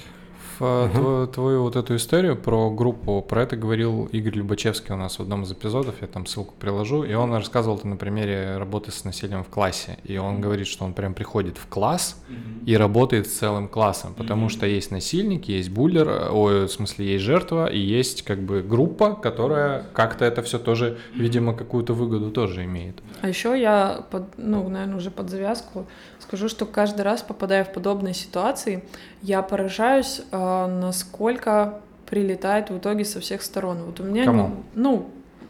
[0.59, 0.91] uh-huh.
[0.91, 5.21] твою, твою вот эту историю про группу, про это говорил Игорь Любачевский у нас в
[5.21, 9.03] одном из эпизодов, я там ссылку приложу, и он рассказывал это на примере работы с
[9.03, 9.97] насилием в классе.
[10.03, 10.39] И он uh-huh.
[10.39, 12.65] говорит, что он прям приходит в класс uh-huh.
[12.65, 14.49] и работает с целым классом, потому uh-huh.
[14.49, 19.15] что есть насильник, есть буллер, ой, в смысле есть жертва, и есть как бы группа,
[19.15, 22.95] которая как-то это все тоже, видимо, какую-то выгоду тоже имеет.
[23.21, 25.85] А еще я, под, ну, наверное, уже под завязку
[26.29, 28.83] Скажу, что каждый раз, попадая в подобные ситуации,
[29.21, 33.83] я поражаюсь, э, насколько прилетает в итоге со всех сторон.
[33.83, 34.63] Вот у меня, Кому?
[34.73, 35.09] ну,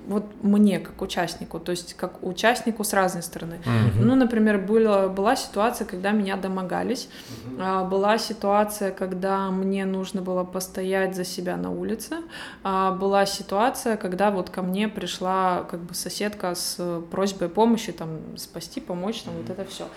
[0.10, 3.60] вот мне как участнику, то есть как участнику с разной стороны.
[3.64, 4.02] Mm-hmm.
[4.02, 7.10] Ну, например, была, была ситуация, когда меня домогались,
[7.58, 7.88] mm-hmm.
[7.88, 12.16] была ситуация, когда мне нужно было постоять за себя на улице,
[12.64, 18.36] а, была ситуация, когда вот ко мне пришла как бы соседка с просьбой помощи, там,
[18.36, 19.88] спасти, помочь, там, вот это все.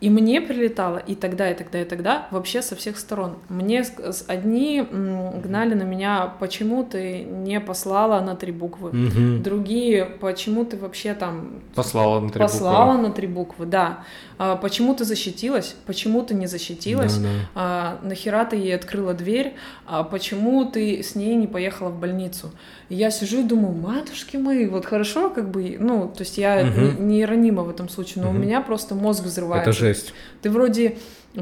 [0.00, 3.36] И мне прилетало и тогда, и тогда, и тогда вообще со всех сторон.
[3.48, 3.84] Мне
[4.28, 8.90] одни гнали на меня, почему ты не послала на три буквы.
[8.90, 9.42] Угу.
[9.42, 11.60] Другие, почему ты вообще там...
[11.74, 13.08] Послала на три послала буквы.
[13.08, 14.04] на три буквы, да.
[14.38, 17.28] А, почему ты защитилась, почему ты не защитилась, да, да.
[17.54, 22.52] А, нахера ты ей открыла дверь, а почему ты с ней не поехала в больницу.
[22.88, 26.60] И я сижу и думаю, матушки мои, вот хорошо, как бы, ну, то есть я
[26.60, 27.02] угу.
[27.02, 28.38] не, не ранима в этом случае, но угу.
[28.38, 29.70] у меня просто мозг взрывается.
[29.70, 30.14] Это жесть.
[30.42, 30.98] Ты вроде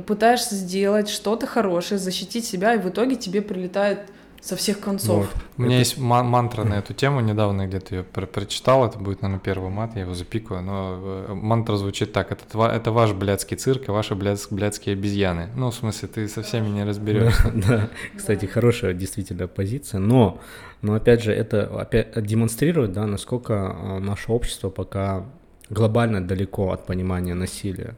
[0.07, 4.01] пытаешься сделать что-то хорошее, защитить себя, и в итоге тебе прилетает
[4.41, 5.27] со всех концов.
[5.27, 5.43] Вот.
[5.59, 5.81] У меня это...
[5.81, 9.97] есть мантра на эту тему, недавно где-то ее про прочитал, это будет, наверное, первый мат,
[9.97, 14.15] я его запикаю, но э, мантра звучит так, это, это ваш блядский цирк и ваши
[14.15, 15.49] блядс, блядские обезьяны.
[15.57, 17.51] Ну, в смысле, ты со всеми не разберешься.
[17.55, 20.39] Да, да, кстати, хорошая действительно позиция, но,
[20.83, 25.25] но опять же, это опять демонстрирует, да, насколько а, наше общество пока
[25.71, 27.97] глобально далеко от понимания насилия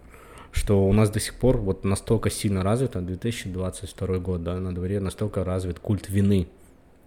[0.58, 5.00] что у нас до сих пор вот настолько сильно развито, 2022 год, да, на дворе
[5.00, 6.48] настолько развит культ вины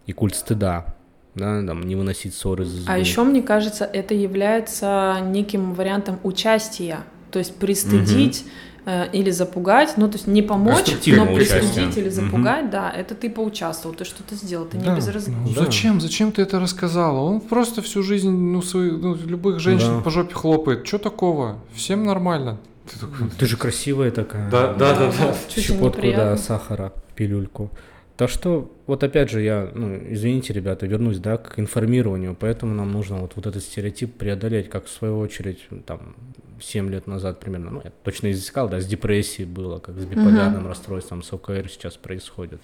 [0.06, 0.96] и культ стыда,
[1.36, 7.00] да, там, не выносить ссоры за А еще, мне кажется, это является неким вариантом участия,
[7.30, 8.46] то есть пристыдить
[8.86, 8.92] угу.
[8.92, 12.72] э, или запугать, ну, то есть не помочь, но пристыдить или запугать, угу.
[12.72, 14.92] да, это ты поучаствовал, ты что-то сделал, ты да.
[14.92, 15.44] не безразличен.
[15.44, 17.20] Ну, зачем, зачем ты это рассказала?
[17.20, 20.02] Он просто всю жизнь, ну, свои, ну любых женщин да.
[20.02, 21.60] по жопе хлопает, что такого?
[21.76, 22.58] Всем нормально.
[22.92, 23.30] Ты, такой...
[23.38, 24.50] ты же красивая такая.
[24.50, 25.12] Да, да, да.
[25.12, 25.62] да, да.
[25.62, 27.72] Щепотку, да, сахара, пилюльку.
[28.18, 32.92] Так что, вот опять же, я, ну, извините, ребята, вернусь, да, к информированию, поэтому нам
[32.92, 36.16] нужно вот, вот этот стереотип преодолеть, как в свою очередь, там,
[36.60, 40.66] 7 лет назад примерно, ну, я точно изыскал, да, с депрессией было, как с биполярным
[40.66, 40.70] uh-huh.
[40.70, 42.62] расстройством, с ОКР сейчас происходит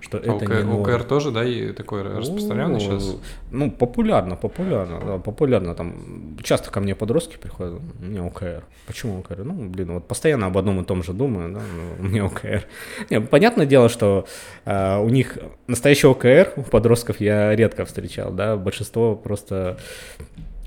[0.00, 0.94] что а это ОК, не новое.
[0.94, 3.16] ОКР тоже, да, и такой распространенный сейчас?
[3.50, 5.74] Ну, популярно, популярно, да, популярно.
[5.74, 8.64] Там часто ко мне подростки приходят, у меня ОКР.
[8.86, 9.44] Почему ОКР?
[9.44, 12.64] Ну, блин, вот постоянно об одном и том же думаю, да, ну, у меня ОКР.
[13.10, 14.26] Не, понятное дело, что
[14.64, 19.78] э, у них настоящий ОКР у подростков я редко встречал, да, большинство просто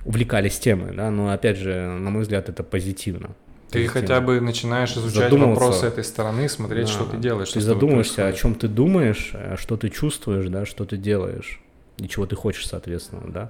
[0.05, 3.31] увлекались темой, да, но опять же, на мой взгляд, это позитивно.
[3.69, 6.91] Ты есть, хотя бы начинаешь изучать вопросы этой стороны, смотреть, да.
[6.93, 7.51] что ты делаешь.
[7.51, 11.61] Ты задумаешься, о чем ты думаешь, э, что ты чувствуешь, да, что ты делаешь
[11.99, 13.49] и чего ты хочешь, соответственно, да,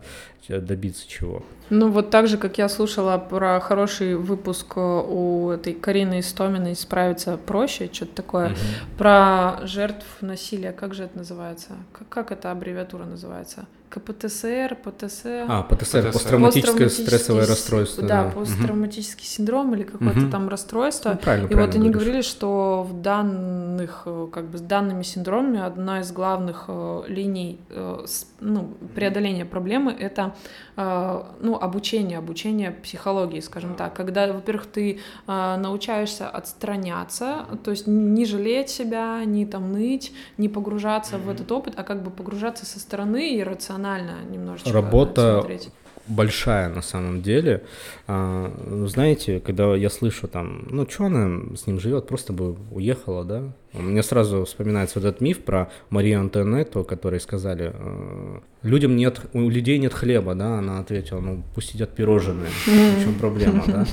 [0.59, 1.43] добиться чего.
[1.69, 6.75] Ну, вот так же, как я слушала про хороший выпуск э, у этой Карины Истоминой
[6.75, 8.55] «Справиться проще», что-то такое, угу.
[8.97, 11.71] про жертв насилия, как же это называется?
[11.91, 13.67] Как, как эта аббревиатура называется?
[13.89, 15.21] КПТСР, ПТС.
[15.25, 18.05] А, ПТСР, посттравматическое стрессовое расстройство.
[18.05, 18.29] Да, да.
[18.31, 19.29] посттравматический угу.
[19.29, 20.29] синдром или какое-то угу.
[20.29, 21.11] там расстройство.
[21.11, 22.05] Ну, правильно, и правильно вот они говоришь.
[22.05, 27.59] говорили, что в данных, э, как бы с данными синдромами одна из главных э, линий
[27.69, 28.05] э,
[28.41, 30.35] ну, преодоления проблемы— это
[30.75, 33.95] ну, обучение, обучение психологии, скажем так.
[33.95, 41.15] Когда, во-первых, ты научаешься отстраняться, то есть не жалеть себя, не там ныть, не погружаться
[41.15, 41.23] mm-hmm.
[41.23, 45.69] в этот опыт, а как бы погружаться со стороны и рационально рационально немножечко Работа смотреть
[46.07, 47.63] большая на самом деле.
[48.07, 48.49] А,
[48.87, 53.43] знаете, когда я слышу там, ну, что она с ним живет, просто бы уехала, да?
[53.73, 59.49] Мне сразу вспоминается вот этот миф про Марию Антонетту, которые сказали, «Э, людям нет, у
[59.49, 60.59] людей нет хлеба, да?
[60.59, 63.85] Она ответила, ну, пусть едят пирожные, в чем проблема, да?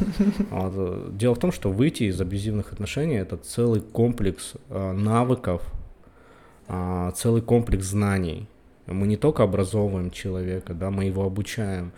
[0.50, 1.16] Вот.
[1.16, 5.62] Дело в том, что выйти из абьюзивных отношений– это целый комплекс э, навыков,
[6.68, 8.48] а, целый комплекс знаний–
[8.86, 11.92] мы не только образовываем человека, да, мы его обучаем,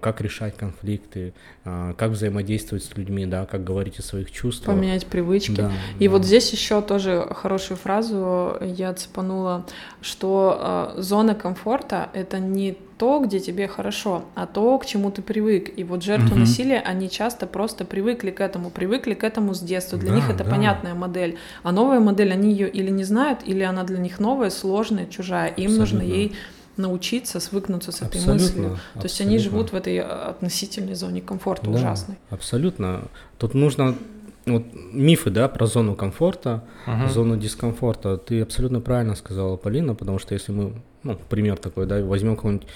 [0.00, 1.34] как решать конфликты,
[1.64, 4.76] э, как взаимодействовать с людьми, да, как говорить о своих чувствах.
[4.76, 5.52] Поменять привычки.
[5.52, 6.12] Да, И да.
[6.12, 9.66] вот здесь еще тоже хорошую фразу я цепанула,
[10.00, 15.22] что э, зона комфорта— это не то, где тебе хорошо, а то, к чему ты
[15.22, 15.72] привык.
[15.76, 16.40] И вот жертвы угу.
[16.40, 19.98] насилия, они часто просто привыкли к этому, привыкли к этому с детства.
[19.98, 20.50] Для да, них это да.
[20.50, 21.36] понятная модель.
[21.64, 25.48] А новая модель, они ее или не знают, или она для них новая, сложная, чужая.
[25.48, 25.98] Им Абсолютно.
[25.98, 26.36] нужно ей
[26.76, 28.64] научиться свыкнуться с этой абсолютно, мыслью.
[28.64, 29.02] То абсолютно.
[29.02, 32.16] есть они живут в этой относительной зоне комфорта да, ужасной.
[32.30, 33.02] Абсолютно.
[33.38, 33.96] Тут нужно
[34.46, 37.10] вот мифы, да, про зону комфорта, uh-huh.
[37.10, 38.16] зону дискомфорта.
[38.16, 42.66] Ты абсолютно правильно сказала, Полина, потому что если мы, ну, пример такой, да, возьмем какого-нибудь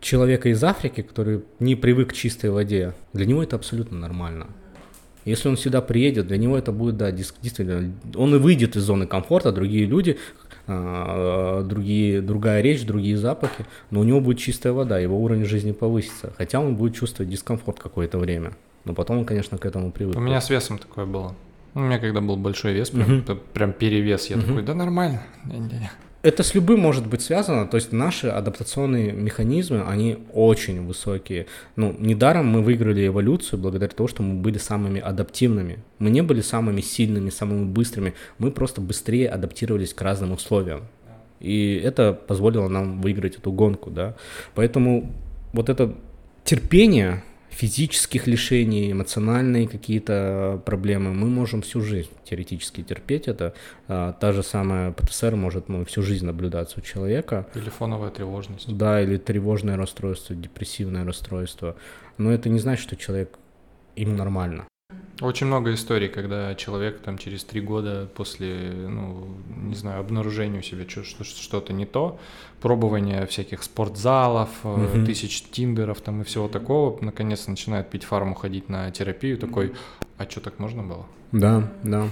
[0.00, 4.48] человека из Африки, который не привык к чистой воде, для него это абсолютно нормально.
[5.24, 9.06] Если он сюда приедет, для него это будет, да, действительно, он и выйдет из зоны
[9.06, 10.18] комфорта, другие люди,
[10.66, 16.32] другие, другая речь, другие запахи, но у него будет чистая вода, его уровень жизни повысится,
[16.36, 18.52] хотя он будет чувствовать дискомфорт какое-то время.
[18.84, 20.16] Но потом он, конечно, к этому привык.
[20.16, 21.34] У меня с весом такое было.
[21.74, 23.38] У меня когда был большой вес, прям, угу.
[23.54, 24.46] прям перевес, я угу.
[24.46, 25.22] такой, да нормально.
[26.22, 31.46] Это с любым может быть связано, то есть наши адаптационные механизмы, они очень высокие.
[31.74, 35.80] Ну, недаром мы выиграли эволюцию благодаря тому, что мы были самыми адаптивными.
[35.98, 40.82] Мы не были самыми сильными, самыми быстрыми, мы просто быстрее адаптировались к разным условиям.
[41.40, 44.14] И это позволило нам выиграть эту гонку, да.
[44.54, 45.10] Поэтому
[45.52, 45.92] вот это
[46.44, 53.54] терпение, физических лишений, эмоциональные какие-то проблемы, мы можем всю жизнь теоретически терпеть это.
[53.88, 57.46] А, та же самая ПТСР может ну, всю жизнь наблюдаться у человека.
[57.54, 58.74] Или фоновая тревожность.
[58.76, 61.76] Да, или тревожное расстройство, депрессивное расстройство.
[62.18, 63.38] Но это не значит, что человек
[63.96, 64.66] им нормально.
[65.22, 70.62] Очень много историй, когда человек там через три года после, ну, не знаю, обнаружения у
[70.62, 72.18] себя что-то не то,
[72.60, 75.04] пробования всяких спортзалов, угу.
[75.06, 79.72] тысяч тиндеров там и всего такого, наконец начинает пить фарму, ходить на терапию, такой,
[80.18, 81.06] а что так можно было?
[81.32, 82.08] Да, да.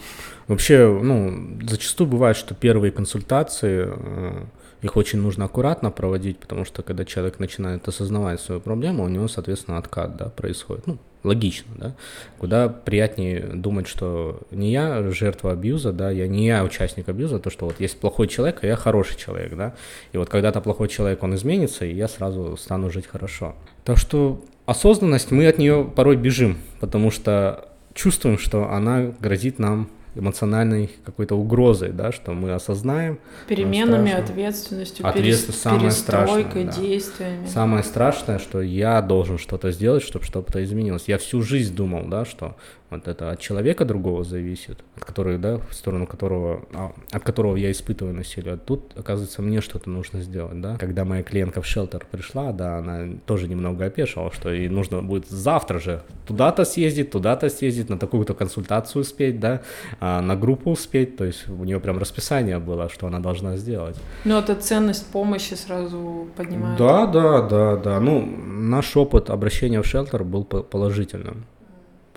[0.49, 4.45] Вообще, ну, зачастую бывает, что первые консультации э,
[4.83, 9.28] их очень нужно аккуратно проводить, потому что когда человек начинает осознавать свою проблему, у него,
[9.28, 10.87] соответственно, откат да, происходит.
[10.87, 11.95] Ну, логично, да.
[12.39, 17.51] Куда приятнее думать, что не я жертва абьюза, да, я не я участник абьюза, то,
[17.51, 19.74] что вот есть плохой человек, а я хороший человек, да.
[20.12, 23.55] И вот когда-то плохой человек, он изменится, и я сразу стану жить хорошо.
[23.85, 29.91] Так что осознанность, мы от нее порой бежим, потому что чувствуем, что она грозит нам
[30.15, 33.19] эмоциональной какой-то угрозой, да, что мы осознаем.
[33.49, 36.73] Переменами, ответственностью, Ответственность, самое страшное, да.
[36.73, 37.47] действиями.
[37.47, 41.05] Самое страшное, что я должен что-то сделать, чтобы что-то изменилось.
[41.07, 42.57] Я всю жизнь думал, да, что
[42.91, 47.57] вот это от человека другого зависит, от которого, да, в сторону которого, а, от которого
[47.57, 48.55] я испытываю насилие.
[48.55, 50.76] А тут, оказывается, мне что-то нужно сделать, да.
[50.76, 55.28] Когда моя клиентка в шелтер пришла, да, она тоже немного опешила, что ей нужно будет
[55.28, 59.62] завтра же туда-то съездить, туда-то съездить, на такую-то консультацию успеть, да,
[60.01, 63.97] а, на группу успеть, то есть у нее прям расписание было, что она должна сделать.
[64.24, 66.76] Ну, это ценность помощи сразу поднимает.
[66.76, 68.01] Да, да, да, да.
[68.01, 71.47] Ну, наш опыт обращения в шелтер был положительным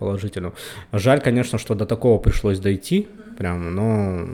[0.03, 0.53] положительного.
[0.91, 4.27] Жаль, конечно, что до такого пришлось дойти, прям, но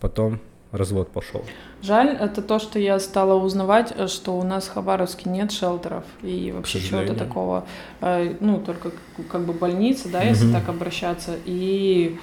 [0.00, 0.38] потом
[0.70, 1.42] развод пошел.
[1.82, 6.04] Жаль, это то, что я стала узнавать, что у нас в Хабаровске нет шелтеров.
[6.22, 7.64] И вообще чего-то такого,
[8.00, 8.92] э, ну, только
[9.30, 12.18] как бы больница, да, если так обращаться, и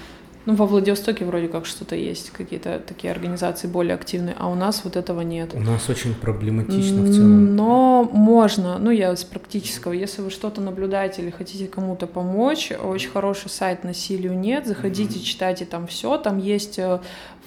[0.45, 4.81] ну, во Владивостоке вроде как что-то есть, какие-то такие организации более активные, а у нас
[4.83, 5.53] вот этого нет.
[5.53, 7.55] У нас очень проблематично в целом.
[7.55, 13.09] Но можно, ну, я с практического, если вы что-то наблюдаете или хотите кому-то помочь, очень
[13.09, 15.23] хороший сайт «Насилию нет», заходите, mm-hmm.
[15.23, 16.99] читайте там все, там есть э,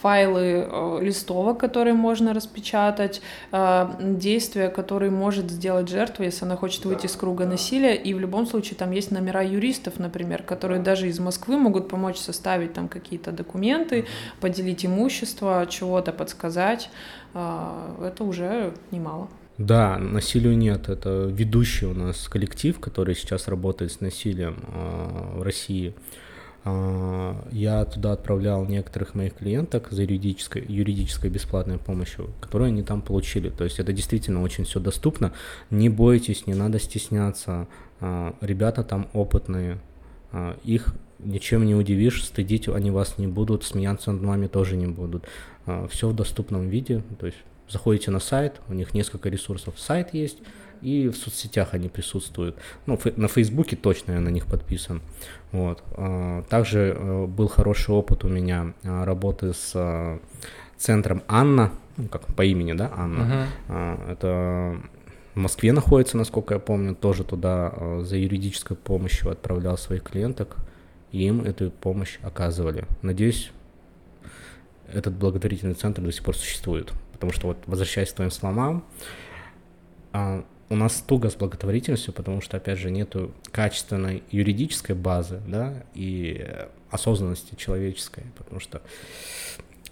[0.06, 6.84] файлы э, листовок, которые можно распечатать, э, действия, которые может сделать жертва, если она хочет
[6.84, 11.08] выйти из круга насилия, и в любом случае там есть номера юристов, например, которые даже
[11.08, 14.04] из Москвы могут помочь составить там какие-то документы,
[14.40, 16.88] поделить имущество, чего-то подсказать,
[17.34, 19.26] э, это уже немало.
[19.58, 20.88] Да, насилию нет.
[20.88, 24.56] Это ведущий у нас коллектив, который сейчас работает с насилием
[25.34, 25.94] в России.
[26.68, 33.02] А, я туда отправлял некоторых моих клиенток за юридической, юридической бесплатной помощью, которую они там
[33.02, 33.50] получили.
[33.50, 35.32] То есть это действительно очень все доступно.
[35.70, 37.68] Не бойтесь, не надо стесняться.
[38.00, 39.78] А, ребята там опытные,
[40.32, 44.86] а, их ничем не удивишь, стыдить они вас не будут, смеяться над вами тоже не
[44.86, 45.24] будут.
[45.90, 47.38] Все в доступном виде, то есть
[47.68, 49.74] заходите на сайт, у них несколько ресурсов.
[49.78, 50.38] Сайт есть,
[50.82, 52.56] и в соцсетях они присутствуют.
[52.86, 55.02] Ну, на Фейсбуке точно я на них подписан.
[55.52, 55.82] Вот.
[55.96, 60.18] А, также э, был хороший опыт у меня а, работы с а,
[60.76, 63.48] центром Анна, ну, как по имени, да, Анна.
[63.68, 64.12] Uh-huh.
[64.12, 64.76] Это
[65.34, 67.72] в Москве находится, насколько я помню, тоже туда
[68.02, 70.56] за юридической помощью отправлял своих клиенток,
[71.12, 72.84] и им эту помощь оказывали.
[73.00, 73.50] Надеюсь,
[74.92, 78.84] этот благотворительный центр до сих пор существует, потому что вот возвращаясь к твоим словам,
[80.68, 86.46] у нас туго с благотворительностью, потому что, опять же, нету качественной юридической базы, да, и
[86.90, 88.82] осознанности человеческой, потому что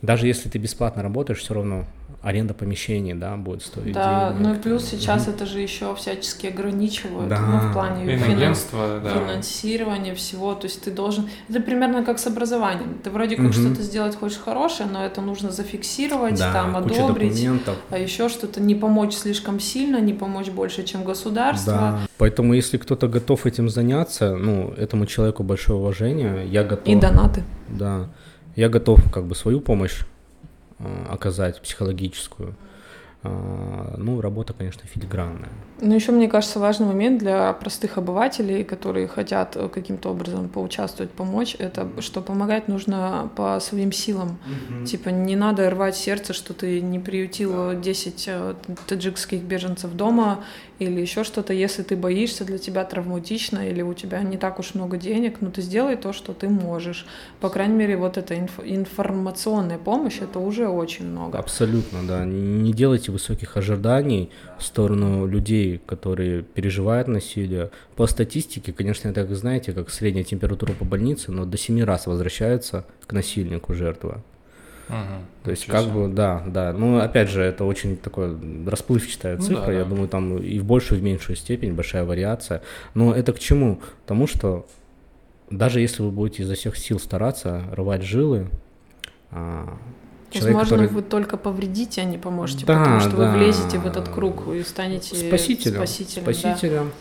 [0.04, 1.84] даже если ты бесплатно работаешь, все равно
[2.24, 4.40] аренда помещений, да, будет стоить Да, денег.
[4.40, 7.40] ну и плюс сейчас mm это же еще всячески ограничивают, да.
[7.40, 8.66] ну, в плане финанс...
[8.72, 9.10] да.
[9.10, 13.52] финансирования всего, то есть ты должен, это примерно как с образованием, ты вроде как mm
[13.52, 17.46] что-то сделать хочешь хорошее, но это нужно зафиксировать, да, там, одобрить,
[17.90, 21.72] а еще что-то не помочь слишком сильно, не помочь больше, чем государство.
[21.72, 21.98] Да.
[22.16, 26.88] Поэтому если кто-то готов этим заняться, ну, этому человеку большое уважение, я готов.
[26.88, 27.42] И донаты.
[27.68, 28.08] Да,
[28.56, 30.02] я готов как бы свою помощь
[30.78, 32.54] Э, оказать психологическую.
[33.22, 35.50] А, ну, работа, конечно, филигранная.
[35.80, 41.10] Но еще, мне кажется, важный момент для простых обывателей, которые хотят э, каким-то образом поучаствовать,
[41.10, 44.38] помочь, это что помогать нужно по своим силам.
[44.70, 44.86] Угу.
[44.86, 48.54] Типа не надо рвать сердце, что ты не приютил 10 э,
[48.86, 50.44] таджикских беженцев дома
[50.78, 51.52] или еще что-то.
[51.52, 55.50] Если ты боишься, для тебя травматично или у тебя не так уж много денег, ну
[55.50, 57.06] ты сделай то, что ты можешь.
[57.40, 61.38] По крайней мере, вот эта инф- информационная помощь, это уже очень много.
[61.38, 62.24] Абсолютно, да.
[62.24, 67.70] Не делайте высоких ожиданий в сторону людей, которые переживают насилие.
[67.96, 72.84] По статистике, конечно, это, знаете, как средняя температура по больнице, но до 7 раз возвращается
[73.06, 74.22] к насильнику жертва.
[74.88, 76.72] Ага, То есть, как бы, да, да.
[76.72, 79.60] Ну, опять же, это очень такое расплывчатая цифра.
[79.60, 79.90] Ну, да, Я да.
[79.90, 82.62] думаю, там и в большую, и в меньшую степень большая вариация.
[82.92, 83.80] Но это к чему?
[84.02, 84.66] Потому что
[85.50, 88.48] даже если вы будете изо всех сил стараться рвать жилы,
[89.30, 89.78] а,
[90.38, 90.94] человек, Возможно, который...
[90.94, 93.16] вы только повредите, а не поможете, да, потому что да.
[93.16, 95.76] вы влезете в этот круг и станете спасителем.
[95.76, 96.92] Спасителем, спасителем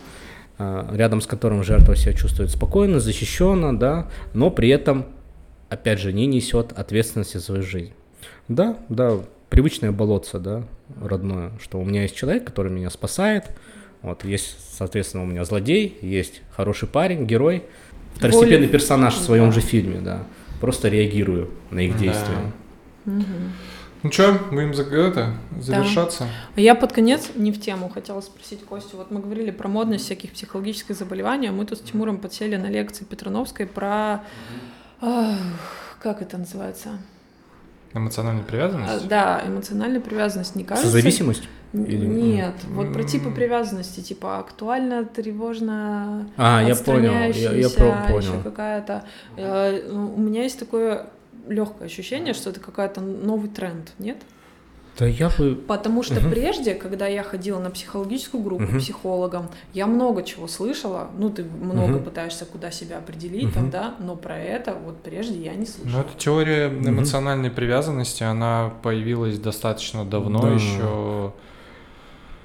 [0.58, 0.88] да.
[0.92, 5.06] рядом с которым жертва себя чувствует спокойно, защищенно, да, но при этом,
[5.70, 7.94] опять же, не несет ответственности за свою жизнь.
[8.48, 9.20] Да, да,
[9.50, 10.64] привычное болотце, да,
[11.02, 13.46] родное, что у меня есть человек, который меня спасает,
[14.02, 17.64] вот, есть, соответственно, у меня злодей, есть хороший парень, герой,
[18.16, 18.70] второстепенный Более...
[18.70, 19.52] персонаж в своем да.
[19.52, 20.24] же фильме, да,
[20.60, 22.38] просто реагирую на их действия.
[23.06, 23.24] Угу.
[24.04, 26.28] Ну что, будем это, завершаться?
[26.56, 26.62] Да.
[26.62, 28.97] Я под конец не в тему хотела спросить Костю.
[28.97, 32.68] Вот мы говорили про модность всяких психологических заболеваний, а мы тут с Тимуром подсели на
[32.68, 34.24] лекции Петрановской про...
[34.99, 35.38] Ах,
[36.01, 36.97] как это называется?
[37.93, 39.06] Эмоциональная привязанность?
[39.06, 40.89] А, да, эмоциональная привязанность, не кажется?
[40.89, 41.47] Зависимость?
[41.74, 42.06] Или...
[42.06, 48.20] Нет, вот про типы привязанности, типа актуально, тревожно, а, я понял, я, я понял.
[48.20, 49.06] еще какая-то.
[49.38, 51.08] Э, ну, у меня есть такое
[51.48, 54.18] легкое ощущение, что это какая-то новый тренд, нет?
[54.98, 55.56] Да я бы...
[55.56, 56.30] Потому что угу.
[56.30, 58.78] прежде, когда я ходила на психологическую группу угу.
[58.78, 61.10] психологом, я много чего слышала.
[61.18, 62.06] Ну, ты много угу.
[62.06, 63.54] пытаешься куда себя определить, угу.
[63.54, 65.98] там, да, но про это вот прежде я не слышала.
[65.98, 66.89] Ну, эта теория угу.
[66.89, 70.50] эмоциональной привязанности, она появилась достаточно давно да.
[70.50, 71.34] еще.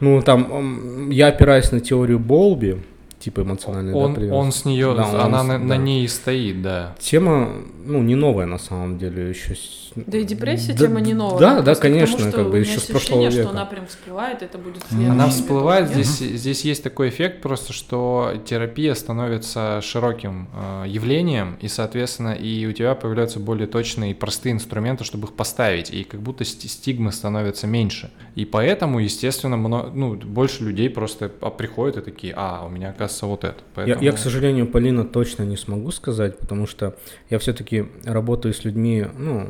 [0.01, 2.83] Ну, там я опираюсь на теорию Болби,
[3.19, 5.65] типа эмоциональной он, да, Он с нее, да, она он, на, да.
[5.65, 6.95] на ней стоит, да.
[6.99, 7.51] Тема,
[7.85, 9.57] ну, не новая на самом деле, еще.
[9.97, 11.41] Да и депрессия да, тема не новая.
[11.41, 13.43] Да, да, конечно, потому, как бы еще с прошлого века.
[13.43, 18.35] что она прям всплывает, это будет Она всплывает, здесь, здесь есть такой эффект просто, что
[18.45, 24.53] терапия становится широким э, явлением, и, соответственно, и у тебя появляются более точные и простые
[24.53, 28.11] инструменты, чтобы их поставить, и как будто стигмы становятся меньше.
[28.35, 32.91] И поэтому, естественно, много, ну, больше людей просто а, приходят и такие, а, у меня,
[32.91, 33.57] оказывается, вот это.
[33.75, 34.03] Поэтому...
[34.03, 36.97] Я, я, к сожалению, Полина точно не смогу сказать, потому что
[37.31, 39.49] я все-таки работаю с людьми, ну,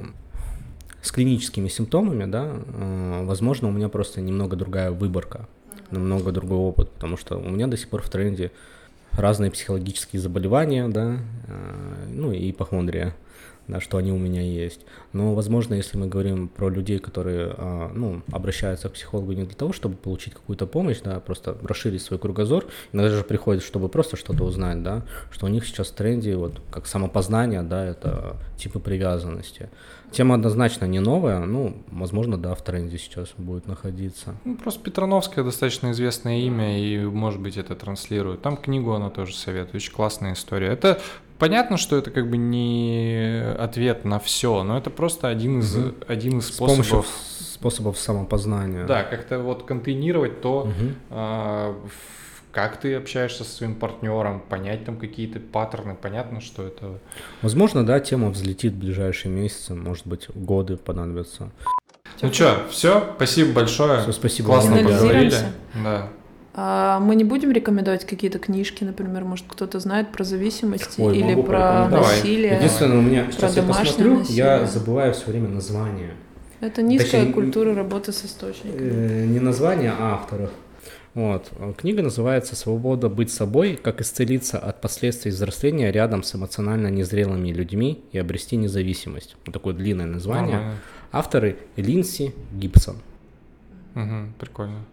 [1.03, 5.49] с клиническими симптомами, да, э, возможно, у меня просто немного другая выборка,
[5.91, 8.51] намного другой опыт, потому что у меня до сих пор в тренде
[9.13, 13.15] разные психологические заболевания, да, э, ну и ипохондрия,
[13.81, 14.81] что они у меня есть.
[15.13, 19.55] Но, возможно, если мы говорим про людей, которые, а, ну, обращаются к психологу не для
[19.55, 24.17] того, чтобы получить какую-то помощь, да, просто расширить свой кругозор, иногда же приходят, чтобы просто
[24.17, 28.81] что-то узнать, да, что у них сейчас в тренде, вот, как самопознание, да, это типы
[28.81, 29.69] привязанности.
[30.11, 34.35] Тема однозначно не новая, ну, возможно, да, в тренде сейчас будет находиться.
[34.45, 38.41] Ну, просто Петрановское достаточно известное имя, и, может быть, это транслирует.
[38.41, 40.69] Там книгу она тоже советует, очень классная история.
[40.69, 40.99] Это
[41.39, 45.95] понятно, что это как бы не ответ на все, но это просто один из, угу.
[46.07, 46.87] один из способов...
[46.87, 47.05] С помощью
[47.59, 48.87] способов самопознания.
[48.87, 50.73] Да, как-то вот контейнировать то, угу.
[51.11, 51.77] а,
[52.53, 56.99] как ты общаешься со своим партнером, понять там какие-то паттерны, понятно, что это...
[57.43, 61.51] Возможно, да, тема взлетит в ближайшие месяцы, может быть, годы понадобятся.
[62.23, 64.03] Ну что, все, спасибо большое.
[64.03, 64.47] Все, спасибо.
[64.49, 65.35] Классно поговорили.
[65.75, 66.09] Да.
[66.61, 71.41] А мы не будем рекомендовать какие-то книжки, например, может кто-то знает про зависимости Ой, или
[71.41, 72.57] про насилие.
[72.57, 74.37] Единственное, у меня сейчас я посмотрю, насилие.
[74.45, 76.15] я забываю все время название.
[76.59, 78.91] Это низкая Точнее, культура работы с источниками.
[78.91, 80.51] Э, не название, а авторов.
[81.15, 81.49] Вот.
[81.77, 83.79] Книга называется «Свобода быть собой.
[83.81, 89.37] Как исцелиться от последствий взросления рядом с эмоционально незрелыми людьми и обрести независимость».
[89.47, 90.57] Вот такое длинное название.
[90.57, 90.75] Ага.
[91.13, 92.97] Авторы Линси Гибсон.
[93.95, 94.85] Угу, прикольно.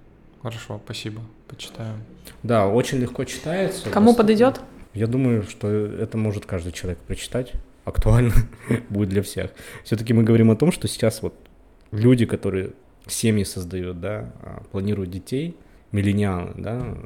[0.43, 1.21] Хорошо, спасибо.
[1.47, 1.97] Почитаем.
[2.43, 3.89] Да, очень легко читается.
[3.89, 4.23] Кому Просто...
[4.23, 4.61] подойдет?
[4.93, 7.53] Я думаю, что это может каждый человек прочитать.
[7.83, 8.33] Актуально
[8.89, 9.51] будет для всех.
[9.83, 11.33] Все-таки мы говорим о том, что сейчас вот
[11.91, 12.71] люди, которые
[13.07, 15.55] семьи создают, да, а, планируют детей,
[15.91, 16.97] миллениалы, да,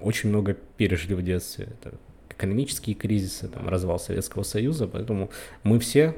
[0.00, 1.68] очень много пережили в детстве.
[1.80, 1.94] Это
[2.30, 5.30] экономические кризисы, там, развал Советского Союза, поэтому
[5.62, 6.16] мы все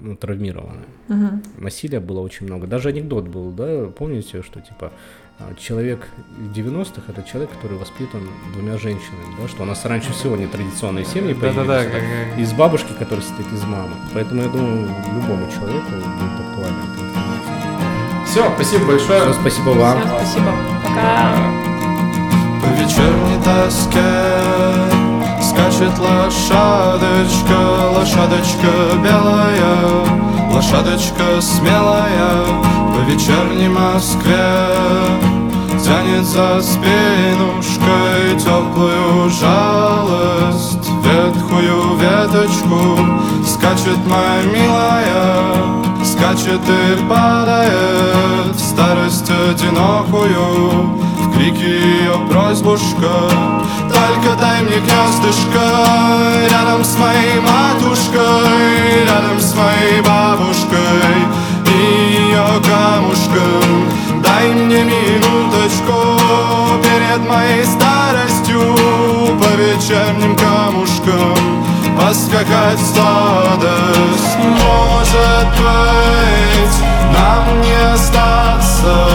[0.00, 0.84] ну, травмированы.
[1.08, 1.42] Угу.
[1.58, 2.66] Насилия было очень много.
[2.66, 4.92] Даже анекдот был, да, помните, что типа
[5.38, 6.08] а, человек
[6.54, 8.22] 90-х это человек, который воспитан
[8.54, 12.40] двумя женщинами, да, что у нас раньше всего не традиционные семьи появились, да, да, да,
[12.40, 13.92] из бабушки, которая состоит из мамы.
[14.14, 18.24] Поэтому я думаю, любому человеку будет актуально эта информация.
[18.24, 19.20] Все, спасибо большое.
[19.20, 20.00] Все, спасибо вам.
[20.00, 20.52] Все, спасибо.
[20.82, 21.66] Пока.
[22.62, 25.06] По вечерней тоске
[25.42, 27.58] скачет лошадочка,
[27.94, 28.72] лошадочка
[29.04, 29.76] белая,
[30.50, 32.46] лошадочка смелая
[32.94, 35.25] по вечерней Москве
[35.84, 42.98] тянет за спинушкой теплую жалость, ветхую веточку.
[43.46, 53.10] Скачет моя милая скачет и падает в старость одинокую, в крики ее просьбушка
[53.88, 55.64] Только дай мне гнездышко
[56.50, 61.16] Рядом с моей матушкой Рядом с моей бабушкой
[61.66, 64.22] И ее камушком.
[64.22, 65.65] Дай мне минуточку
[66.82, 68.60] Перед моей старостью
[69.38, 71.64] По вечерним камушкам
[71.98, 74.38] Поскакать в сладость.
[74.38, 76.76] Может быть
[77.12, 79.08] Нам не остаться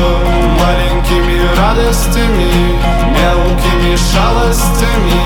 [0.59, 2.79] Маленькими радостями
[3.11, 5.21] Мелкими шалостями.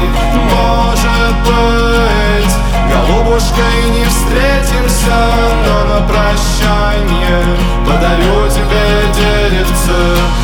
[0.52, 5.18] Может быть Голубушкой не встретимся,
[5.66, 7.44] но на прощание
[7.86, 9.98] Подарю тебе деревце.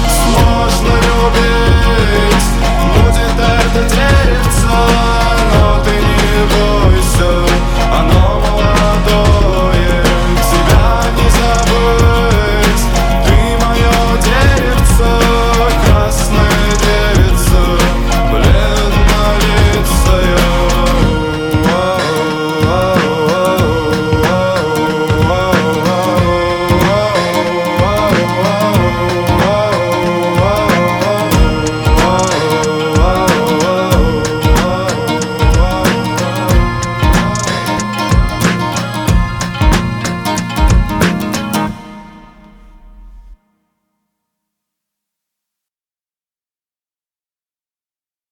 [0.07, 2.47] Сложно любить,
[2.95, 4.67] будет это деревце
[5.53, 6.70] Но ты не будешь